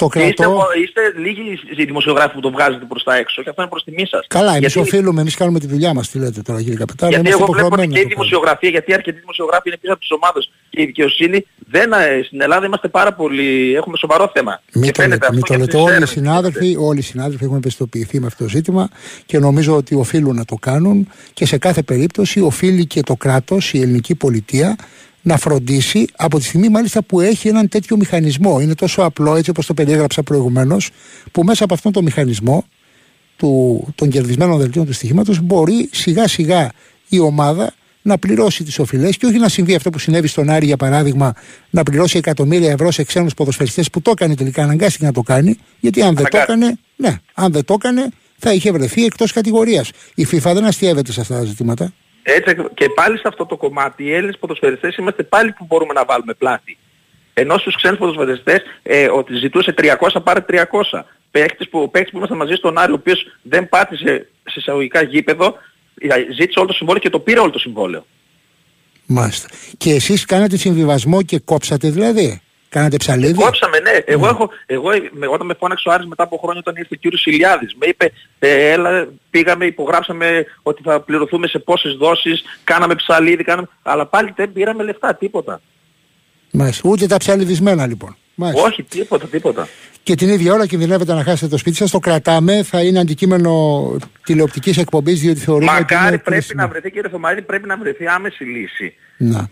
[0.00, 0.50] Το Και κρατώ.
[0.82, 1.46] Είστε, είστε λίγοι
[1.80, 4.24] οι δημοσιογράφοι που το βγάζετε προς τα έξω και αυτό είναι προς τιμή σας.
[4.28, 6.08] Καλά, εμείς Γιατί- οφείλουμε, εμείς κάνουμε τη δουλειά μας.
[6.10, 7.10] Τι λέτε τώρα, κύριε Καπετάνο.
[7.12, 8.14] Γιατί είμαστε εγώ βλέπω ότι υποχρεωμένοι και η να το κάνουμε.
[8.14, 11.38] δημοσιογραφία, γιατί αρκετοί δημοσιογράφοι είναι πίσω από τις ομάδες και η δικαιοσύνη,
[11.74, 14.52] δεν, ε, στην Ελλάδα είμαστε πάρα πολύ, έχουμε σοβαρό θέμα.
[14.74, 15.70] Μην Και το φαίνεται λέτε, μην αυτό το και λέτε.
[15.70, 16.10] στις Όλοι οι έρευνες.
[16.18, 18.84] συνάδελφοι, όλοι οι συνάδελφοι έχουν ευαισθητοποιηθεί με αυτό το ζήτημα
[19.26, 23.72] και νομίζω ότι οφείλουν να το κάνουν και σε κάθε περίπτωση οφείλει και το κράτος,
[23.72, 24.76] η ελληνική πολιτεία,
[25.22, 28.60] να φροντίσει από τη στιγμή μάλιστα που έχει έναν τέτοιο μηχανισμό.
[28.60, 30.90] Είναι τόσο απλό, έτσι όπως το περιέγραψα προηγουμένως,
[31.32, 32.64] που μέσα από αυτόν τον μηχανισμό
[33.36, 36.70] του, των κερδισμένων δελτίων του στοιχήματος μπορεί σιγά σιγά
[37.08, 40.66] η ομάδα να πληρώσει τις οφειλές και όχι να συμβεί αυτό που συνέβη στον Άρη
[40.66, 41.34] για παράδειγμα,
[41.70, 45.58] να πληρώσει εκατομμύρια ευρώ σε ξένους ποδοσφαιριστές που το έκανε τελικά, αναγκάστηκε να το κάνει,
[45.80, 46.66] γιατί αν δεν το Αναγκάστηκε.
[46.66, 48.08] έκανε, ναι, αν δεν το έκανε,
[48.38, 49.90] θα είχε βρεθεί εκτός κατηγορίας.
[50.14, 51.92] Η FIFA δεν αστείευεται σε αυτά τα ζητήματα.
[52.22, 55.92] Έτσι, ακριβ- και πάλι σε αυτό το κομμάτι οι Έλληνες ποδοσφαιριστές είμαστε πάλι που μπορούμε
[55.92, 56.78] να βάλουμε πλάτη.
[57.34, 61.04] Ενώ στους ξένους ποδοσφαιριστές ε, ότι ζητούσε 300 πάρε 300.
[61.30, 65.02] Παίχτης που, ο παίχτης που ήμασταν μαζί στον Άρη ο οποίος δεν πάτησε σε εισαγωγικά
[65.02, 65.56] γήπεδο
[66.00, 68.06] ε, ζήτησε όλο το συμβόλαιο και το πήρε όλο το συμβόλαιο.
[69.06, 69.48] Μάλιστα.
[69.78, 72.40] Και εσείς κάνατε συμβιβασμό και κόψατε δηλαδή;
[72.70, 73.90] Κάνατε ψαλίδι; Κόψαμε, ναι.
[74.04, 76.94] Εγώ, έχω, εγώ ε, με- όταν με φώναξε ο Άρης μετά από χρόνια όταν ήρθε
[76.94, 82.42] ο κύριος Ηλιάδης, με είπε, ε, έλα, πήγαμε, υπογράψαμε ότι θα πληρωθούμε σε πόσες δόσεις,
[82.64, 83.68] κάναμε ψαλίδι, κάναμε...
[83.82, 85.60] αλλά πάλι δεν πήραμε λεφτά, τίποτα.
[86.50, 86.88] Μάλιστα.
[86.88, 88.16] Ούτε τα ψαλιδισμένα λοιπόν.
[88.34, 88.62] Μάλιστα.
[88.66, 89.68] Όχι, τίποτα, τίποτα.
[90.02, 91.90] Και την ίδια ώρα κινδυνεύετε να χάσετε το σπίτι σας.
[91.90, 92.62] Το κρατάμε.
[92.62, 93.52] Θα είναι αντικείμενο
[94.24, 95.80] τηλεοπτικής εκπομπής, διότι θεωρούμε ότι.
[95.80, 96.62] Μακάρι είναι πρέπει κρίσιμο.
[96.62, 98.94] να βρεθεί κύριε Θωμαρίδη, πρέπει να βρεθεί άμεση λύση.
[99.16, 99.50] Να.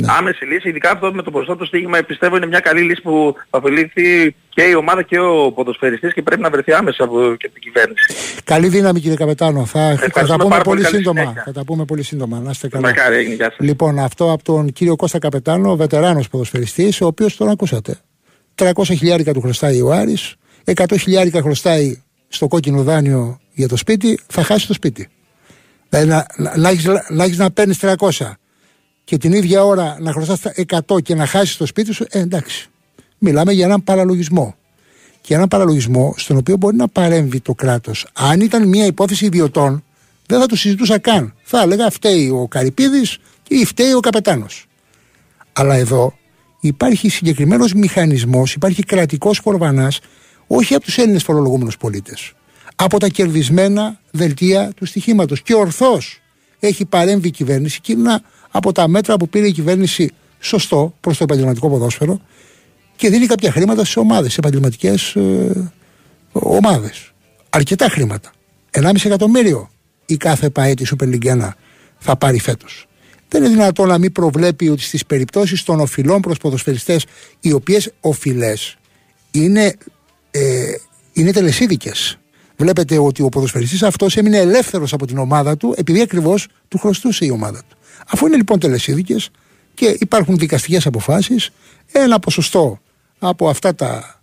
[0.00, 0.12] Ναι.
[0.18, 3.34] Άμεση λύση, ειδικά αυτό με το ποσοστό του στίγμα, πιστεύω είναι μια καλή λύση που
[3.50, 7.48] θα ωφελήθει και η ομάδα και ο ποδοσφαιριστής και πρέπει να βρεθεί άμεσα από και
[7.48, 8.14] την κυβέρνηση.
[8.44, 9.64] Καλή δύναμη κύριε Καπετάνο.
[9.64, 10.90] Θα, θα τα Ευχαριστούμε πούμε πάρα πολύ πολύ.
[10.90, 11.20] Καλή σύντομα.
[11.20, 11.42] συνέχεια.
[11.46, 12.40] Θα τα πούμε πολύ σύντομα.
[12.40, 12.86] Να είστε καλά.
[12.88, 13.58] Μακάρι, έγινε, γεια σας.
[13.58, 17.98] Λοιπόν, αυτό από τον κύριο Κώστα Καπετάνο, βετεράνος ποδοσφαιριστής, ο οποίος τον ακούσατε.
[18.54, 20.34] 300 χιλιάρικα του χρωστάει ο Άρης,
[20.64, 25.08] 100 χιλιάρικα χρωστάει στο κόκκινο δάνειο για το σπίτι, θα χάσει το σπίτι.
[25.88, 28.32] Δηλαδή να, να, να, έχεις, να, έχεις να παίρνεις 300
[29.10, 30.54] και την ίδια ώρα να χρωστάς τα
[30.88, 32.68] 100 και να χάσεις το σπίτι σου, ε, εντάξει.
[33.18, 34.54] Μιλάμε για έναν παραλογισμό.
[35.20, 38.06] Και έναν παραλογισμό στον οποίο μπορεί να παρέμβει το κράτος.
[38.12, 39.84] Αν ήταν μια υπόθεση ιδιωτών,
[40.26, 41.34] δεν θα το συζητούσα καν.
[41.42, 44.66] Θα έλεγα φταίει ο Καρυπίδης ή φταίει ο Καπετάνος.
[45.52, 46.14] Αλλά εδώ
[46.60, 49.92] υπάρχει συγκεκριμένος μηχανισμός, υπάρχει κρατικός κορβανά,
[50.46, 52.32] όχι από τους Έλληνες φορολογούμενους πολίτες.
[52.74, 55.42] Από τα κερδισμένα δελτία του στοιχήματος.
[55.42, 56.20] Και ορθώς
[56.60, 60.94] έχει παρέμβει η κυβέρνηση και είναι ένα από τα μέτρα που πήρε η κυβέρνηση σωστό
[61.00, 62.20] προς το επαγγελματικό ποδόσφαιρο
[62.96, 65.72] και δίνει κάποια χρήματα στι ομάδες, σε επαγγελματικές ε,
[66.32, 67.12] ομάδες.
[67.50, 68.30] Αρκετά χρήματα.
[68.70, 69.70] 1,5 εκατομμύριο
[70.06, 71.50] η κάθε ΠαΕ Super League 1
[71.98, 72.86] θα πάρει φέτος.
[73.28, 77.04] Δεν είναι δυνατόν να μην προβλέπει ότι στις περιπτώσεις των οφειλών προς ποδοσφαιριστές,
[77.40, 78.76] οι οποίες οφειλές
[79.30, 79.76] είναι,
[80.30, 80.72] ε,
[81.12, 82.18] είναι τελεσίδικες.
[82.56, 87.24] Βλέπετε ότι ο ποδοσφαιριστής αυτός έμεινε ελεύθερος από την ομάδα του επειδή ακριβώς του χρωστούσε
[87.24, 87.76] η ομάδα του.
[88.10, 89.30] Αφού είναι λοιπόν τελεσίδικες
[89.74, 91.50] και υπάρχουν δικαστικές αποφάσεις,
[91.92, 92.80] ένα ποσοστό
[93.18, 94.20] από αυτά τα,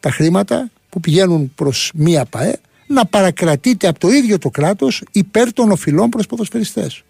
[0.00, 5.52] τα χρήματα που πηγαίνουν προς μία ΠαΕ να παρακρατείται από το ίδιο το κράτος υπέρ
[5.52, 7.02] των οφειλών προς ποδοσφαιριστές.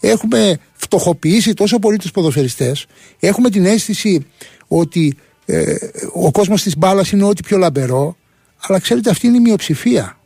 [0.00, 2.86] Έχουμε φτωχοποιήσει τόσο πολύ τους ποδοσφαιριστές
[3.20, 4.26] έχουμε την αίσθηση
[4.68, 5.74] ότι ε,
[6.12, 8.16] ο κόσμος της μπάλας είναι ό,τι πιο λαμπερό
[8.60, 10.18] αλλά ξέρετε αυτή είναι η μειοψηφία.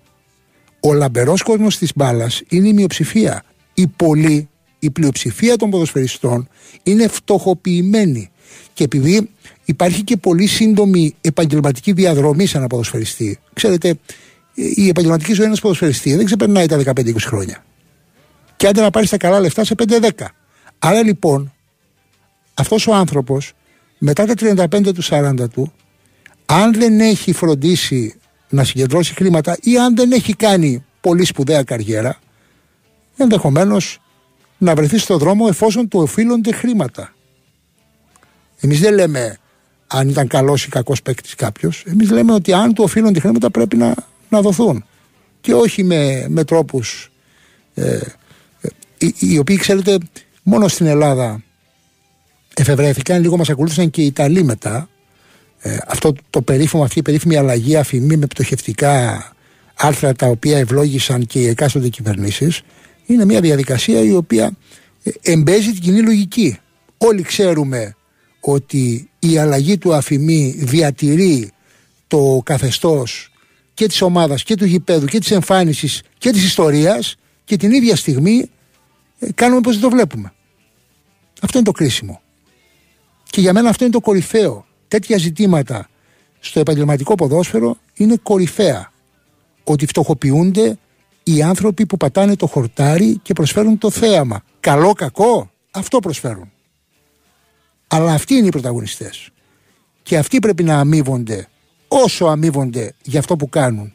[0.81, 3.45] Ο λαμπερός κόσμος της μπάλας είναι η μειοψηφία.
[3.75, 4.49] Η πολλή,
[4.85, 6.49] η πλειοψηφία των ποδοσφαιριστών
[6.83, 8.31] είναι φτωχοποιημένη
[8.73, 9.31] και επειδή
[9.65, 13.99] υπάρχει και πολύ σύντομη επαγγελματική διαδρομή σε ένα ποδοσφαιριστή ξέρετε
[14.55, 17.65] η επαγγελματική ζωή ενός ποδοσφαιριστή δεν ξεπερνάει τα 15-20 χρόνια
[18.57, 20.11] και άντε να πάρεις τα καλά λεφτά σε 5-10.
[20.79, 21.53] Άρα λοιπόν,
[22.55, 23.53] αυτός ο άνθρωπος
[23.99, 25.73] μετά τα 35 του 40 του,
[26.47, 28.15] αν δεν έχει φροντίσει
[28.49, 32.19] να συγκεντρώσει χρήματα ή αν δεν έχει κάνει πολύ σπουδαία καριέρα,
[33.17, 33.99] ενδεχομένως
[34.65, 37.15] να βρεθεί στο δρόμο εφόσον του οφείλονται χρήματα.
[38.61, 39.39] Εμείς δεν λέμε
[39.87, 41.85] αν ήταν καλός ή κακός παίκτης κάποιος.
[41.87, 43.95] Εμείς λέμε ότι αν του οφείλονται χρήματα πρέπει να,
[44.29, 44.85] να δοθούν.
[45.41, 47.11] Και όχι με, με τρόπους
[47.75, 48.01] ε,
[48.99, 49.99] οι, οι οποίοι ξέρετε
[50.43, 51.43] μόνο στην Ελλάδα
[52.55, 54.89] εφευρέθηκαν, λίγο μας ακολούθησαν και οι Ιταλοί μετά
[55.61, 59.23] ε, αυτό το περίφημο, αυτή η περίφημη αλλαγή αφημί με πτωχευτικά
[59.75, 62.63] άρθρα τα οποία ευλόγησαν και οι εκάστοτε κυβερνήσεις,
[63.07, 64.57] είναι μια διαδικασία η οποία
[65.03, 66.59] ε, εμπέζει την κοινή λογική.
[66.99, 67.97] Όλοι ξέρουμε
[68.41, 71.51] ότι η αλλαγή του αφημί διατηρεί
[72.07, 73.33] το καθεστώς
[73.75, 77.97] και της ομάδας και του γηπέδου και της εμφάνισης και της ιστορίας και την ίδια
[77.97, 78.51] στιγμή
[79.19, 80.33] ε, κάνουμε πως δεν το βλέπουμε.
[81.41, 82.21] Αυτό είναι το κρίσιμο.
[83.31, 84.67] Και για μένα αυτό είναι το κορυφαίο.
[84.89, 85.89] Τέτοια ζητήματα
[86.41, 88.93] στο επαγγελματικό ποδόσφαιρο είναι κορυφαία.
[89.65, 90.79] Ότι φτωχοποιούνται
[91.25, 94.43] οι άνθρωποι που πατάνε το χορτάρι και προσφέρουν το θέαμα.
[94.61, 96.51] Καλό, κακό, αυτό προσφέρουν.
[97.87, 99.29] Αλλά αυτοί είναι οι πρωταγωνιστές.
[100.03, 101.49] Και αυτοί πρέπει να αμείβονται
[101.89, 103.93] όσο αμείβονται για αυτό που κάνουν.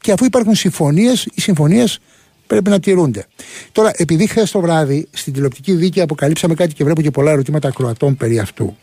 [0.00, 1.98] Και αφού υπάρχουν συμφωνίες, οι συμφωνίες
[2.46, 3.26] πρέπει να τηρούνται.
[3.72, 7.68] Τώρα, επειδή χθες το βράδυ στην τηλεοπτική δίκη αποκαλύψαμε κάτι και βλέπω και πολλά ερωτήματα
[7.68, 8.76] ακροατών περί αυτού.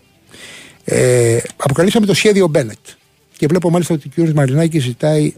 [0.83, 2.77] Ε, αποκαλύψαμε το σχέδιο Μπένετ.
[3.37, 4.29] Και βλέπω μάλιστα ότι ο κ.
[4.29, 5.33] Μαρινάκης ζητάει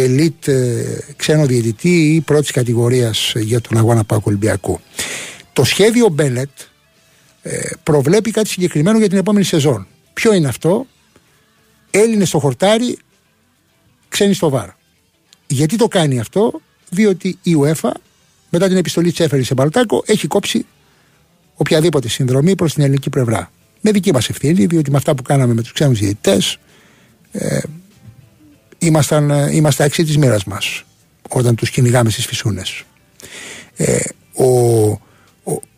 [0.00, 4.80] ελίτ ε, ξένο διαιτητή ή πρώτης κατηγορίας για τον αγώνα Πάκου Ολυμπιακού.
[5.52, 6.50] Το σχέδιο Μπένετ
[7.42, 9.86] ε, προβλέπει κάτι συγκεκριμένο για την επόμενη σεζόν.
[10.12, 10.86] Ποιο είναι αυτό,
[11.90, 12.98] Έλληνες στο χορτάρι,
[14.08, 14.74] ξένοι στο βάρο.
[15.46, 17.90] Γιατί το κάνει αυτό, διότι η UEFA
[18.50, 20.66] μετά την επιστολή Τσέφερη σε Μπαλτάκο έχει κόψει
[21.54, 23.50] οποιαδήποτε συνδρομή προς την ελληνική πλευρά.
[23.80, 26.58] Με δική μας ευθύνη, διότι με αυτά που κάναμε με τους ξένους διαιτητές,
[27.32, 27.58] ε,
[28.78, 30.84] ήμασταν, ε, είμαστε αξί της μοίρας μας
[31.28, 32.82] όταν τους κυνηγάμε στις φυσούνες.
[33.76, 33.98] Ε,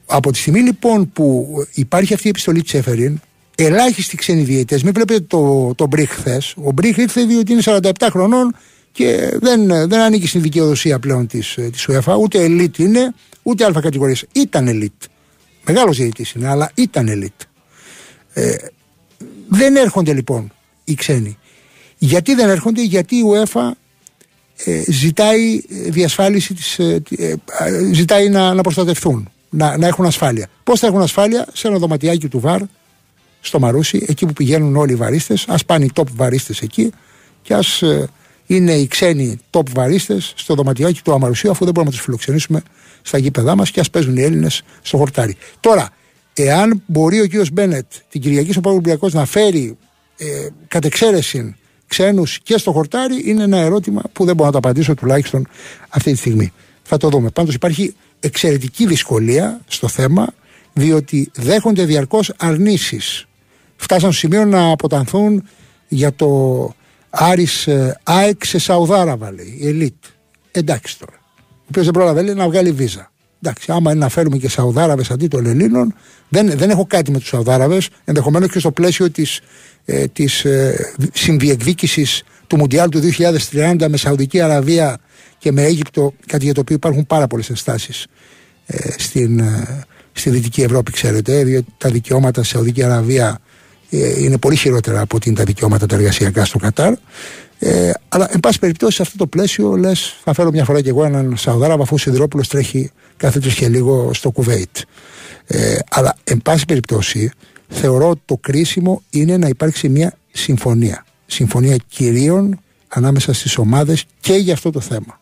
[0.06, 3.20] από τη στιγμή λοιπόν που υπάρχει αυτή η επιστολή Τσέφεριν,
[3.54, 4.82] ελάχιστοι ξένοι διαιτητές.
[4.82, 6.54] Μην βλέπετε το, το Μπριχ χθες.
[6.62, 8.56] Ο Μπριχ ήρθε διότι είναι 47 χρονών
[8.92, 12.16] και δεν, δεν ανήκει στην δικαιοδοσία πλέον της της UEFA.
[12.20, 14.16] Ούτε ελίτ είναι, ούτε αλφα κατηγορία.
[14.32, 14.92] Ήταν ελίτ.
[15.66, 17.40] Μεγάλος διαιτητής είναι, αλλά ήταν ελίτ.
[18.32, 18.54] Ε,
[19.48, 20.52] δεν έρχονται λοιπόν
[20.84, 21.38] οι ξένοι.
[22.02, 23.70] Γιατί δεν έρχονται, γιατί η UEFA
[24.64, 27.36] ε, ζητάει διασφάλιση, της, ε, ε,
[27.92, 30.48] ζητάει να, να προστατευτούν, να, να έχουν ασφάλεια.
[30.64, 32.60] Πώς θα έχουν ασφάλεια; Σε ένα δωματιάκι του ΒΑΡ,
[33.40, 36.92] στο Μαρούσι, εκεί που πηγαίνουν όλοι οι βαρίστες, ας πάνε οι top βαρίστες εκεί
[37.42, 38.08] και ας ε,
[38.46, 42.62] είναι οι ξένοι top βαρίστες στο δωματιάκι του Αμαρουσίου, αφού δεν μπορούμε να τους φιλοξενήσουμε
[43.02, 45.36] στα γήπεδά μας και ας παίζουν οι Έλληνες στο χορτάρι.
[45.60, 45.88] Τώρα,
[46.34, 47.48] εάν μπορεί ο κ.
[47.52, 49.76] Μπένετ την Κυριακή στο Ολυμπιακός να φέρει
[50.16, 51.54] ε, κατ' εξαίρεση
[51.90, 55.46] ξένους και στο χορτάρι, είναι ένα ερώτημα που δεν μπορώ να το απαντήσω τουλάχιστον
[55.88, 56.52] αυτή τη στιγμή.
[56.82, 57.30] Θα το δούμε.
[57.30, 60.26] Πάντως υπάρχει εξαιρετική δυσκολία στο θέμα,
[60.72, 63.26] διότι δέχονται διαρκώς αρνήσεις
[63.80, 65.48] φτάσαν στο σημείο να αποτανθούν
[65.88, 66.28] για το
[67.10, 70.04] Άρης ε, ΑΕΚ σε Σαουδάραβα λέει, η ελίτ.
[70.50, 71.18] Εντάξει τώρα.
[71.42, 73.09] Ο οποίος δεν πρόλαβε λέει, να βγάλει βίζα.
[73.42, 75.94] Εντάξει, άμα είναι να φέρουμε και Σαουδάραβες αντί των Ελλήνων,
[76.28, 77.88] δεν, δεν έχω κάτι με τους Σαουδάραβες.
[78.04, 79.40] Ενδεχομένως και στο πλαίσιο της
[79.84, 82.06] ε, της, ε, συνδιεκδίκηση
[82.46, 83.00] του Μουντιάλ του
[83.52, 84.98] 2030 με Σαουδική Αραβία
[85.38, 88.06] και με Αίγυπτο, κάτι για το οποίο υπάρχουν πάρα πολλές ενστάσεις
[88.66, 93.38] ε, στην, ε, στη Δυτική Ευρώπη, ξέρετε, διότι τα δικαιώματα στη Σαουδική Αραβία
[93.90, 96.94] ε, είναι πολύ χειρότερα από ότι είναι τα δικαιώματα τα εργασιακά στο Κατάρ.
[97.58, 100.88] Ε, αλλά, εν πάση περιπτώσει, σε αυτό το πλαίσιο, λες, θα φέρω μια φορά και
[100.88, 104.76] εγώ έναν Σαουδάραβα, αφού ο Σιδηρόπουλος τρέχει κάθε τρει και λίγο στο Κουβέιτ.
[105.46, 107.30] Ε, αλλά, εν πάση περιπτώσει,
[107.68, 111.04] θεωρώ ότι το κρίσιμο είναι να υπάρξει μια συμφωνία.
[111.26, 115.20] Συμφωνία κυρίων ανάμεσα στις ομάδες και για αυτό το θέμα.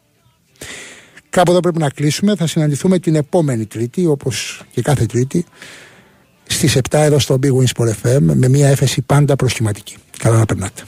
[1.30, 2.36] Κάπου εδώ πρέπει να κλείσουμε.
[2.36, 5.44] Θα συναντηθούμε την επόμενη Τρίτη, όπως και κάθε Τρίτη,
[6.46, 9.96] στις 7 εδώ στο Big Wins FM με μια έφεση πάντα προσχηματική.
[10.18, 10.82] Καλά να περνάτε.